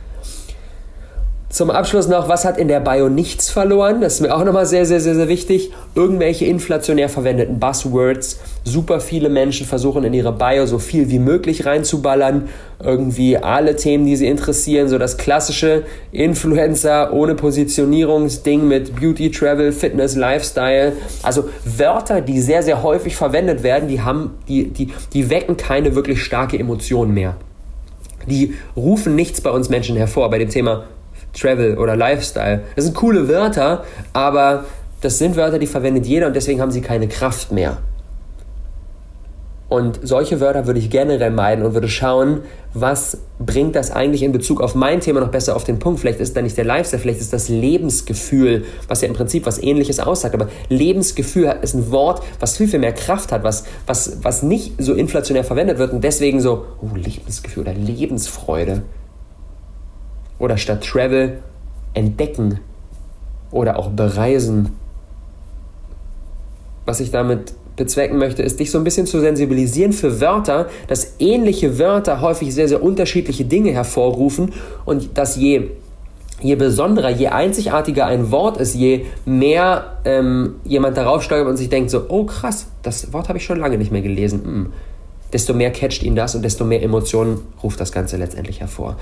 Zum 1.52 1.70
Abschluss 1.70 2.08
noch, 2.08 2.30
was 2.30 2.46
hat 2.46 2.58
in 2.58 2.70
der 2.70 2.80
Bio 2.80 3.10
nichts 3.10 3.50
verloren? 3.50 4.00
Das 4.00 4.14
ist 4.14 4.22
mir 4.22 4.34
auch 4.34 4.46
nochmal 4.46 4.66
sehr, 4.66 4.86
sehr, 4.86 5.02
sehr, 5.02 5.16
sehr 5.16 5.28
wichtig. 5.28 5.72
Irgendwelche 5.96 6.46
inflationär 6.46 7.10
verwendeten 7.10 7.60
Buzzwords. 7.60 8.40
Super 8.64 9.02
viele 9.02 9.28
Menschen 9.28 9.68
versuchen 9.68 10.06
in 10.06 10.14
ihre 10.14 10.32
Bio 10.32 10.66
so 10.66 10.80
viel 10.80 11.10
wie 11.10 11.20
möglich 11.20 11.66
reinzuballern. 11.66 12.48
Irgendwie 12.82 13.36
alle 13.36 13.76
Themen, 13.76 14.06
die 14.06 14.16
sie 14.16 14.28
interessieren. 14.28 14.88
So 14.88 14.98
das 14.98 15.18
klassische 15.18 15.84
Influencer 16.14 17.12
ohne 17.12 17.36
Positionierungsding 17.36 18.66
mit 18.66 18.96
Beauty, 18.96 19.30
Travel, 19.30 19.74
Fitness, 19.74 20.16
Lifestyle. 20.16 20.94
Also 21.22 21.50
Wörter, 21.66 22.22
die 22.22 22.40
sehr, 22.40 22.64
sehr 22.64 22.82
häufig 22.82 23.18
verwendet 23.18 23.62
werden, 23.62 23.90
die 23.90 24.00
haben, 24.00 24.38
die, 24.48 24.70
die, 24.70 24.94
die 25.12 25.30
wecken 25.30 25.58
keine 25.58 25.96
wirklich 25.96 26.24
starke 26.24 26.58
Emotion 26.58 27.14
mehr. 27.14 27.36
Die 28.26 28.54
rufen 28.78 29.16
nichts 29.16 29.42
bei 29.42 29.50
uns 29.50 29.68
Menschen 29.68 29.98
hervor. 29.98 30.30
Bei 30.30 30.38
dem 30.38 30.50
Thema 30.50 30.86
Travel 31.34 31.78
oder 31.78 31.96
Lifestyle. 31.96 32.62
Das 32.76 32.86
sind 32.86 32.96
coole 32.96 33.28
Wörter, 33.28 33.84
aber 34.14 34.66
das 35.02 35.18
sind 35.18 35.36
Wörter, 35.36 35.60
die 35.60 35.68
verwendet 35.68 36.06
jeder 36.06 36.28
und 36.28 36.36
deswegen 36.36 36.62
haben 36.62 36.72
sie 36.72 36.82
keine 36.82 37.08
Kraft 37.08 37.52
mehr. 37.52 37.78
Und 39.72 40.02
solche 40.04 40.42
Wörter 40.42 40.68
würde 40.68 40.82
ich 40.82 40.90
generell 40.90 41.32
meiden 41.32 41.64
und 41.64 41.74
würde 41.74 41.88
schauen, 41.88 42.42
was 42.74 43.20
bringt 43.40 43.74
das 43.74 43.90
eigentlich 43.90 44.22
in 44.22 44.34
Bezug 44.34 44.60
auf 44.60 44.76
mein 44.76 45.00
Thema 45.00 45.22
noch 45.22 45.30
besser 45.30 45.56
auf 45.56 45.64
den 45.64 45.80
Punkt. 45.80 46.02
Vielleicht 46.02 46.20
ist 46.20 46.36
da 46.36 46.42
nicht 46.42 46.58
der 46.58 46.66
Lifestyle, 46.66 47.02
vielleicht 47.02 47.22
ist 47.22 47.32
das 47.32 47.48
Lebensgefühl, 47.48 48.66
was 48.90 49.00
ja 49.00 49.08
im 49.08 49.14
Prinzip 49.14 49.46
was 49.46 49.64
ähnliches 49.64 50.02
aussagt. 50.02 50.36
Aber 50.36 50.50
Lebensgefühl 50.68 51.56
ist 51.62 51.74
ein 51.74 51.90
Wort, 51.90 52.22
was 52.42 52.58
viel, 52.58 52.68
viel 52.68 52.80
mehr 52.80 52.92
Kraft 52.92 53.32
hat, 53.32 53.46
was, 53.46 53.64
was, 53.88 54.18
was 54.22 54.44
nicht 54.44 54.74
so 54.78 54.94
inflationär 54.94 55.46
verwendet 55.46 55.78
wird 55.78 55.94
und 55.94 56.04
deswegen 56.04 56.42
so, 56.42 56.66
oh, 56.82 56.94
Lebensgefühl 56.94 57.64
oder 57.64 57.74
Lebensfreude 57.74 58.84
oder 60.42 60.58
statt 60.58 60.84
Travel 60.84 61.38
entdecken 61.94 62.60
oder 63.52 63.78
auch 63.78 63.90
bereisen. 63.90 64.70
Was 66.86 67.00
ich 67.00 67.12
damit 67.12 67.54
bezwecken 67.76 68.18
möchte, 68.18 68.42
ist, 68.42 68.60
dich 68.60 68.72
so 68.72 68.78
ein 68.78 68.84
bisschen 68.84 69.06
zu 69.06 69.20
sensibilisieren 69.20 69.94
für 69.94 70.20
Wörter, 70.20 70.68
dass 70.88 71.16
ähnliche 71.20 71.80
Wörter 71.80 72.22
häufig 72.22 72.54
sehr, 72.54 72.68
sehr 72.68 72.84
unterschiedliche 72.84 73.46
Dinge 73.46 73.72
hervorrufen 73.72 74.54
und 74.84 75.18
dass 75.18 75.36
je, 75.36 75.70
je 76.42 76.56
besonderer, 76.56 77.10
je 77.10 77.28
einzigartiger 77.28 78.08
ein 78.08 78.32
Wort 78.32 78.58
ist, 78.58 78.74
je 78.74 79.06
mehr 79.26 79.98
ähm, 80.06 80.56
jemand 80.66 80.98
darauf 80.98 81.22
steuert 81.22 81.48
und 81.48 81.58
sich 81.58 81.70
denkt 81.70 81.92
so, 81.92 82.06
oh 82.10 82.26
krass, 82.26 82.66
das 82.82 83.14
Wort 83.14 83.30
habe 83.30 83.38
ich 83.38 83.46
schon 83.46 83.60
lange 83.60 83.78
nicht 83.78 83.92
mehr 83.92 84.02
gelesen, 84.02 84.42
hm. 84.44 84.74
desto 85.32 85.54
mehr 85.54 85.72
catcht 85.72 86.04
ihn 86.04 86.16
das 86.16 86.36
und 86.36 86.44
desto 86.44 86.66
mehr 86.66 86.82
Emotionen 86.82 87.40
ruft 87.64 87.80
das 87.80 87.92
Ganze 87.92 88.18
letztendlich 88.18 88.60
hervor 88.60 88.98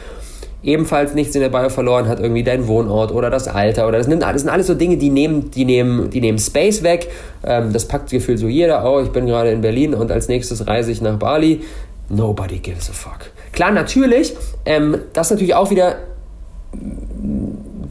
ebenfalls 0.63 1.13
nichts 1.13 1.35
in 1.35 1.41
der 1.41 1.49
Bio 1.49 1.69
verloren 1.69 2.07
hat, 2.07 2.19
irgendwie 2.19 2.43
dein 2.43 2.67
Wohnort 2.67 3.11
oder 3.11 3.29
das 3.29 3.47
Alter 3.47 3.87
oder 3.87 3.97
das, 3.97 4.07
nimmt, 4.07 4.23
das 4.23 4.41
sind 4.41 4.49
alles 4.49 4.67
so 4.67 4.75
Dinge, 4.75 4.97
die 4.97 5.09
nehmen, 5.09 5.51
die 5.51 5.65
nehmen, 5.65 6.09
die 6.09 6.21
nehmen 6.21 6.37
Space 6.37 6.83
weg. 6.83 7.09
Ähm, 7.43 7.71
das 7.71 7.87
packt 7.87 8.09
gefühlt 8.09 8.39
so 8.39 8.47
jeder, 8.47 8.83
oh, 8.89 9.01
ich 9.01 9.09
bin 9.09 9.25
gerade 9.25 9.51
in 9.51 9.61
Berlin 9.61 9.93
und 9.93 10.11
als 10.11 10.27
nächstes 10.27 10.67
reise 10.67 10.91
ich 10.91 11.01
nach 11.01 11.17
Bali. 11.17 11.61
Nobody 12.09 12.59
gives 12.59 12.89
a 12.89 12.93
fuck. 12.93 13.31
Klar, 13.51 13.71
natürlich, 13.71 14.35
ähm, 14.65 14.97
das 15.13 15.29
natürlich 15.31 15.55
auch 15.55 15.69
wieder 15.69 15.97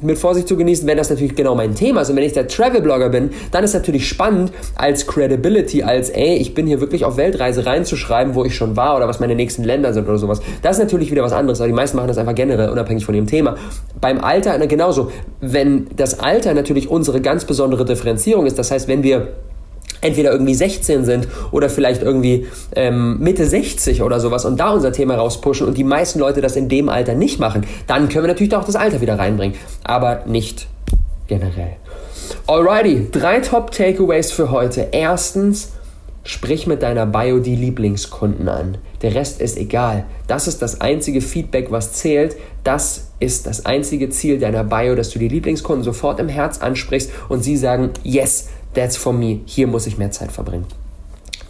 mit 0.00 0.18
Vorsicht 0.18 0.48
zu 0.48 0.56
genießen, 0.56 0.86
wenn 0.86 0.96
das 0.96 1.10
natürlich 1.10 1.34
genau 1.34 1.54
mein 1.54 1.74
Thema 1.74 2.02
ist. 2.02 2.10
Und 2.10 2.16
wenn 2.16 2.24
ich 2.24 2.32
der 2.32 2.46
Travel-Blogger 2.46 3.08
bin, 3.08 3.30
dann 3.50 3.64
ist 3.64 3.74
natürlich 3.74 4.08
spannend 4.08 4.52
als 4.76 5.06
Credibility, 5.06 5.82
als 5.82 6.10
ey, 6.10 6.36
ich 6.36 6.54
bin 6.54 6.66
hier 6.66 6.80
wirklich 6.80 7.04
auf 7.04 7.16
Weltreise 7.16 7.66
reinzuschreiben, 7.66 8.34
wo 8.34 8.44
ich 8.44 8.54
schon 8.54 8.76
war 8.76 8.96
oder 8.96 9.08
was 9.08 9.20
meine 9.20 9.34
nächsten 9.34 9.64
Länder 9.64 9.92
sind 9.92 10.08
oder 10.08 10.18
sowas. 10.18 10.40
Das 10.62 10.76
ist 10.76 10.82
natürlich 10.82 11.10
wieder 11.10 11.22
was 11.22 11.32
anderes, 11.32 11.60
aber 11.60 11.68
die 11.68 11.74
meisten 11.74 11.96
machen 11.96 12.08
das 12.08 12.18
einfach 12.18 12.34
generell, 12.34 12.70
unabhängig 12.70 13.04
von 13.04 13.14
dem 13.14 13.26
Thema. 13.26 13.56
Beim 14.00 14.20
Alter 14.20 14.58
genauso. 14.66 15.10
Wenn 15.40 15.86
das 15.96 16.20
Alter 16.20 16.54
natürlich 16.54 16.88
unsere 16.88 17.20
ganz 17.20 17.44
besondere 17.44 17.84
Differenzierung 17.84 18.46
ist, 18.46 18.58
das 18.58 18.70
heißt, 18.70 18.88
wenn 18.88 19.02
wir 19.02 19.28
entweder 20.00 20.32
irgendwie 20.32 20.54
16 20.54 21.04
sind 21.04 21.28
oder 21.50 21.68
vielleicht 21.68 22.02
irgendwie 22.02 22.46
ähm, 22.74 23.18
Mitte 23.18 23.46
60 23.46 24.02
oder 24.02 24.20
sowas 24.20 24.44
und 24.44 24.58
da 24.58 24.70
unser 24.70 24.92
Thema 24.92 25.16
rauspushen 25.16 25.66
und 25.66 25.76
die 25.76 25.84
meisten 25.84 26.18
Leute 26.18 26.40
das 26.40 26.56
in 26.56 26.68
dem 26.68 26.88
Alter 26.88 27.14
nicht 27.14 27.40
machen, 27.40 27.66
dann 27.86 28.08
können 28.08 28.24
wir 28.24 28.28
natürlich 28.28 28.54
auch 28.54 28.64
das 28.64 28.76
Alter 28.76 29.00
wieder 29.00 29.18
reinbringen, 29.18 29.56
aber 29.84 30.22
nicht 30.26 30.68
generell. 31.26 31.76
Alrighty, 32.46 33.08
drei 33.10 33.40
Top-Takeaways 33.40 34.32
für 34.32 34.50
heute. 34.50 34.88
Erstens, 34.92 35.72
sprich 36.24 36.66
mit 36.66 36.82
deiner 36.82 37.06
Bio 37.06 37.38
die 37.38 37.56
Lieblingskunden 37.56 38.48
an. 38.48 38.78
Der 39.02 39.14
Rest 39.14 39.40
ist 39.40 39.56
egal. 39.56 40.04
Das 40.26 40.48
ist 40.48 40.60
das 40.60 40.80
einzige 40.80 41.20
Feedback, 41.20 41.70
was 41.70 41.92
zählt. 41.92 42.36
Das 42.64 43.08
ist 43.20 43.46
das 43.46 43.64
einzige 43.66 44.10
Ziel 44.10 44.38
deiner 44.38 44.64
Bio, 44.64 44.94
dass 44.94 45.10
du 45.10 45.18
die 45.18 45.28
Lieblingskunden 45.28 45.84
sofort 45.84 46.20
im 46.20 46.28
Herz 46.28 46.58
ansprichst 46.58 47.10
und 47.28 47.42
sie 47.42 47.56
sagen, 47.56 47.90
yes, 48.02 48.48
that's 48.78 48.96
for 48.96 49.12
me, 49.12 49.40
hier 49.44 49.66
muss 49.66 49.86
ich 49.86 49.98
mehr 49.98 50.10
Zeit 50.10 50.30
verbringen. 50.30 50.66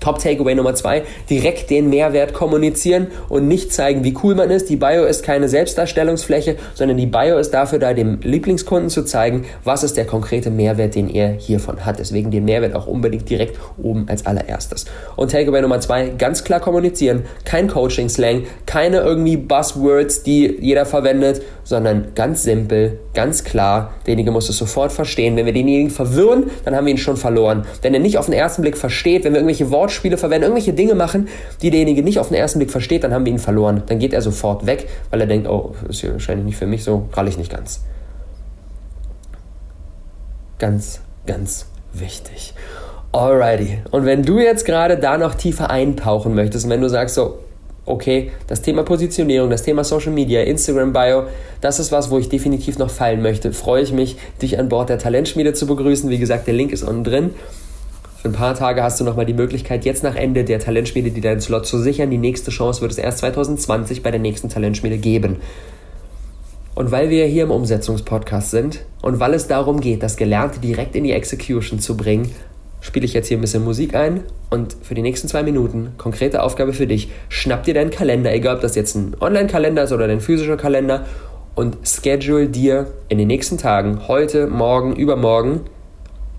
Top 0.01 0.19
Takeaway 0.19 0.55
Nummer 0.55 0.75
zwei, 0.75 1.03
direkt 1.29 1.71
den 1.71 1.91
Mehrwert 1.91 2.33
kommunizieren 2.33 3.09
und 3.29 3.49
nicht 3.49 3.73
zeigen, 3.73 4.05
wie 4.05 4.15
cool 4.23 4.35
man 4.35 4.51
ist. 4.51 4.69
Die 4.69 4.77
Bio 4.77 5.05
ist 5.05 5.23
keine 5.23 5.49
Selbstdarstellungsfläche, 5.49 6.57
sondern 6.75 6.97
die 6.97 7.07
Bio 7.07 7.39
ist 7.39 7.51
dafür 7.53 7.79
da, 7.79 7.95
dem 7.95 8.21
Lieblingskunden 8.23 8.91
zu 8.91 9.05
zeigen, 9.05 9.45
was 9.65 9.83
ist 9.83 9.97
der 9.97 10.05
konkrete 10.05 10.51
Mehrwert, 10.51 10.95
den 10.95 11.09
er 11.09 11.31
hiervon 11.31 11.85
hat. 11.85 11.99
Deswegen 11.99 12.31
den 12.31 12.45
Mehrwert 12.45 12.75
auch 12.75 12.87
unbedingt 12.87 13.29
direkt 13.29 13.59
oben 13.83 14.07
als 14.09 14.27
allererstes. 14.27 14.87
Und 15.17 15.33
Takeaway 15.33 15.63
Nummer 15.63 15.81
zwei, 15.81 16.11
ganz 16.11 16.45
klar 16.45 16.61
kommunizieren, 16.61 17.25
kein 17.45 17.69
Coaching-Slang, 17.69 18.45
keine 18.67 18.99
irgendwie 19.01 19.37
Buzzwords, 19.37 20.23
die 20.23 20.59
jeder 20.61 20.87
verwendet, 20.87 21.43
sondern 21.65 22.15
ganz 22.15 22.45
simpel, 22.45 22.99
ganz 23.15 23.45
klar. 23.45 23.93
Derjenige 24.07 24.31
muss 24.31 24.49
es 24.49 24.57
sofort 24.57 24.91
verstehen. 24.91 25.37
Wenn 25.37 25.45
wir 25.45 25.53
denjenigen 25.53 25.91
verwirren, 25.91 26.45
dann 26.65 26.75
haben 26.75 26.87
wir 26.87 26.93
ihn 26.93 26.99
schon 26.99 27.17
verloren. 27.17 27.67
Wenn 27.83 27.93
er 27.93 28.01
nicht 28.01 28.17
auf 28.17 28.27
den 28.27 28.35
ersten 28.35 28.63
Blick 28.63 28.79
versteht, 28.79 29.25
wenn 29.25 29.33
wir 29.33 29.41
irgendwelche 29.41 29.71
Wortspiele 29.89 30.19
verwenden, 30.19 30.45
irgendwelche 30.45 30.75
Dinge 30.75 30.95
machen, 30.95 31.29
die 31.63 31.71
derjenige 31.71 32.03
nicht 32.03 32.19
auf 32.19 32.29
den 32.29 32.37
ersten 32.37 32.59
Blick 32.59 32.71
versteht, 32.71 33.05
dann 33.05 33.15
haben 33.15 33.25
wir 33.25 33.33
ihn 33.33 33.39
verloren. 33.39 33.83
Dann 33.87 33.99
geht 33.99 34.13
er 34.13 34.21
sofort 34.21 34.67
weg, 34.67 34.87
weil 35.11 35.23
er 35.23 35.27
denkt, 35.27 35.49
oh, 35.49 35.75
ist 35.89 36.01
hier 36.03 36.13
wahrscheinlich 36.13 36.45
nicht 36.45 36.57
für 36.59 36.67
mich, 36.67 36.85
so 36.85 37.09
prall 37.11 37.27
ich 37.27 37.39
nicht 37.39 37.51
ganz. 37.51 37.83
Ganz, 40.59 41.01
ganz 41.27 41.67
wichtig. 41.95 42.53
Alrighty. 43.13 43.79
Und 43.91 44.05
wenn 44.05 44.23
du 44.23 44.39
jetzt 44.39 44.67
gerade 44.67 44.99
da 44.99 45.17
noch 45.17 45.35
tiefer 45.35 45.71
eintauchen 45.71 46.35
möchtest, 46.35 46.69
wenn 46.69 46.83
du 46.83 46.89
sagst 46.91 47.15
so, 47.15 47.39
okay, 47.87 48.33
das 48.47 48.61
Thema 48.61 48.83
Positionierung, 48.83 49.49
das 49.49 49.63
Thema 49.63 49.85
Social 49.85 50.13
Media, 50.13 50.43
Instagram 50.43 50.93
Bio, 50.93 51.23
das 51.63 51.79
ist 51.79 51.91
was, 51.91 52.11
wo 52.11 52.19
ich 52.19 52.29
definitiv 52.29 52.79
noch 52.79 52.91
fallen 52.91 53.23
möchte. 53.23 53.55
Freue 53.55 53.83
ich 53.83 53.93
mich, 53.93 54.19
dich 54.43 54.59
an 54.59 54.69
Bord 54.69 54.91
der 54.91 54.99
Talentschmiede 54.99 55.55
zu 55.55 55.67
begrüßen. 55.67 56.11
Wie 56.11 56.19
gesagt, 56.19 56.47
der 56.47 56.55
Link 56.55 56.73
ist 56.73 56.83
unten 56.83 57.05
drin. 57.05 57.31
Für 58.21 58.27
ein 58.27 58.33
paar 58.33 58.57
Tage 58.57 58.83
hast 58.83 58.99
du 58.99 59.05
nochmal 59.05 59.27
die 59.27 59.33
Möglichkeit, 59.33 59.85
jetzt 59.85 60.03
nach 60.03 60.17
Ende 60.17 60.43
der 60.43 60.59
Talentschmiede 60.59 61.13
dir 61.13 61.23
deinen 61.23 61.41
Slot 61.41 61.67
zu 61.67 61.79
sichern. 61.79 62.11
Die 62.11 62.19
nächste 62.19 62.51
Chance 62.51 62.81
wird 62.81 62.91
es 62.91 62.99
erst 62.99 63.19
2020 63.19 64.03
bei 64.03 64.11
der 64.11 64.19
nächsten 64.19 64.49
Talentschmiede 64.49 64.99
geben. 64.99 65.37
Und 66.75 66.91
weil 66.91 67.11
wir 67.11 67.27
hier 67.27 67.45
im 67.45 67.53
Umsetzungspodcast 67.53 68.51
sind 68.51 68.85
und 69.03 69.21
weil 69.21 69.35
es 69.35 69.47
darum 69.47 69.81
geht, 69.81 70.03
das 70.03 70.17
Gelernte 70.17 70.59
direkt 70.59 70.97
in 70.97 71.05
die 71.05 71.13
Execution 71.13 71.79
zu 71.79 71.97
bringen, 71.97 72.35
spiele 72.81 73.05
ich 73.05 73.13
jetzt 73.13 73.29
hier 73.29 73.39
ein 73.39 73.41
bisschen 73.41 73.63
Musik 73.63 73.95
ein 73.95 74.25
und 74.51 74.77
für 74.83 74.95
die 74.95 75.03
nächsten 75.03 75.29
zwei 75.29 75.45
Minuten, 75.45 75.93
konkrete 75.97 76.43
Aufgabe 76.43 76.73
für 76.73 76.89
dich, 76.89 77.11
schnapp 77.29 77.63
dir 77.63 77.75
deinen 77.75 77.91
Kalender, 77.91 78.33
egal 78.33 78.57
ob 78.57 78.63
das 78.63 78.75
jetzt 78.75 78.97
ein 78.97 79.15
Online-Kalender 79.21 79.85
ist 79.85 79.93
oder 79.93 80.09
dein 80.09 80.21
physischer 80.21 80.57
Kalender 80.57 81.07
und 81.55 81.77
schedule 81.85 82.49
dir 82.49 82.89
in 83.09 83.19
den 83.19 83.29
nächsten 83.29 83.59
Tagen, 83.59 84.09
heute, 84.09 84.49
morgen, 84.49 84.97
übermorgen, 84.97 85.61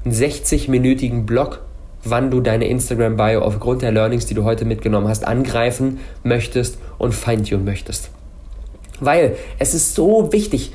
einen 0.04 0.13
60-minütigen 0.13 1.26
Block 1.26 1.62
wann 2.03 2.31
du 2.31 2.41
deine 2.41 2.67
Instagram-Bio 2.67 3.41
aufgrund 3.41 3.81
der 3.81 3.91
Learnings, 3.91 4.25
die 4.25 4.33
du 4.33 4.43
heute 4.43 4.65
mitgenommen 4.65 5.07
hast, 5.07 5.25
angreifen 5.25 5.99
möchtest 6.23 6.77
und 6.97 7.13
feintunen 7.13 7.65
möchtest. 7.65 8.09
Weil 8.99 9.35
es 9.59 9.73
ist 9.73 9.95
so 9.95 10.31
wichtig, 10.31 10.73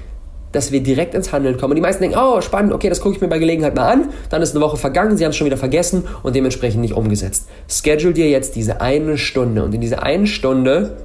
dass 0.52 0.70
wir 0.70 0.82
direkt 0.82 1.14
ins 1.14 1.32
Handeln 1.32 1.56
kommen. 1.56 1.72
Und 1.72 1.76
die 1.76 1.82
meisten 1.82 2.02
denken, 2.02 2.18
oh, 2.18 2.40
spannend, 2.40 2.72
okay, 2.72 2.88
das 2.88 3.00
gucke 3.00 3.16
ich 3.16 3.20
mir 3.20 3.28
bei 3.28 3.38
Gelegenheit 3.38 3.74
mal 3.74 3.90
an. 3.90 4.10
Dann 4.30 4.40
ist 4.40 4.54
eine 4.54 4.64
Woche 4.64 4.76
vergangen, 4.76 5.16
sie 5.16 5.24
haben 5.24 5.30
es 5.30 5.37
schon 5.37 5.46
wieder 5.46 5.56
vergessen 5.56 6.04
und 6.22 6.37
dementsprechend 6.37 6.80
nicht 6.80 6.94
umgesetzt. 6.94 7.48
Schedule 7.68 8.14
dir 8.14 8.28
jetzt 8.28 8.54
diese 8.54 8.80
eine 8.80 9.18
Stunde 9.18 9.64
und 9.64 9.74
in 9.74 9.80
dieser 9.80 10.04
einen 10.04 10.28
Stunde 10.28 10.96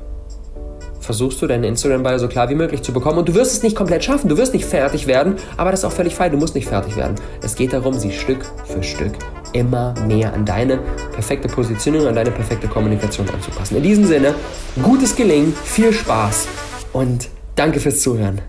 versuchst 1.00 1.42
du 1.42 1.48
deine 1.48 1.66
Instagram-Bio 1.66 2.20
so 2.20 2.28
klar 2.28 2.50
wie 2.50 2.56
möglich 2.56 2.84
zu 2.84 2.94
bekommen. 2.94 3.18
Und 3.18 3.28
du 3.28 3.34
wirst 3.34 3.54
es 3.54 3.64
nicht 3.64 3.76
komplett 3.76 4.04
schaffen, 4.04 4.30
du 4.30 4.38
wirst 4.38 4.54
nicht 4.54 4.66
fertig 4.66 5.08
werden, 5.08 5.38
aber 5.58 5.72
das 5.72 5.80
ist 5.80 5.86
auch 5.86 5.92
völlig 5.92 6.14
fein, 6.14 6.32
du 6.32 6.38
musst 6.38 6.54
nicht 6.54 6.68
fertig 6.68 6.96
werden. 6.96 7.16
Es 7.42 7.56
geht 7.56 7.74
darum, 7.74 7.94
sie 7.94 8.12
Stück 8.12 8.46
für 8.66 8.84
Stück 8.84 9.14
immer 9.54 9.94
mehr 10.08 10.34
an 10.34 10.46
deine 10.46 10.78
perfekte 11.12 11.48
Positionierung, 11.48 12.08
an 12.08 12.16
deine 12.16 12.32
perfekte 12.32 12.68
Kommunikation 12.68 13.30
anzupassen. 13.30 13.78
In 13.78 13.84
diesem 13.84 14.06
Sinne, 14.06 14.34
gutes 14.82 15.16
Gelingen, 15.16 15.54
viel 15.64 15.94
Spaß 15.94 16.48
und 16.94 17.30
danke 17.56 17.80
fürs 17.80 18.02
Zuhören. 18.02 18.42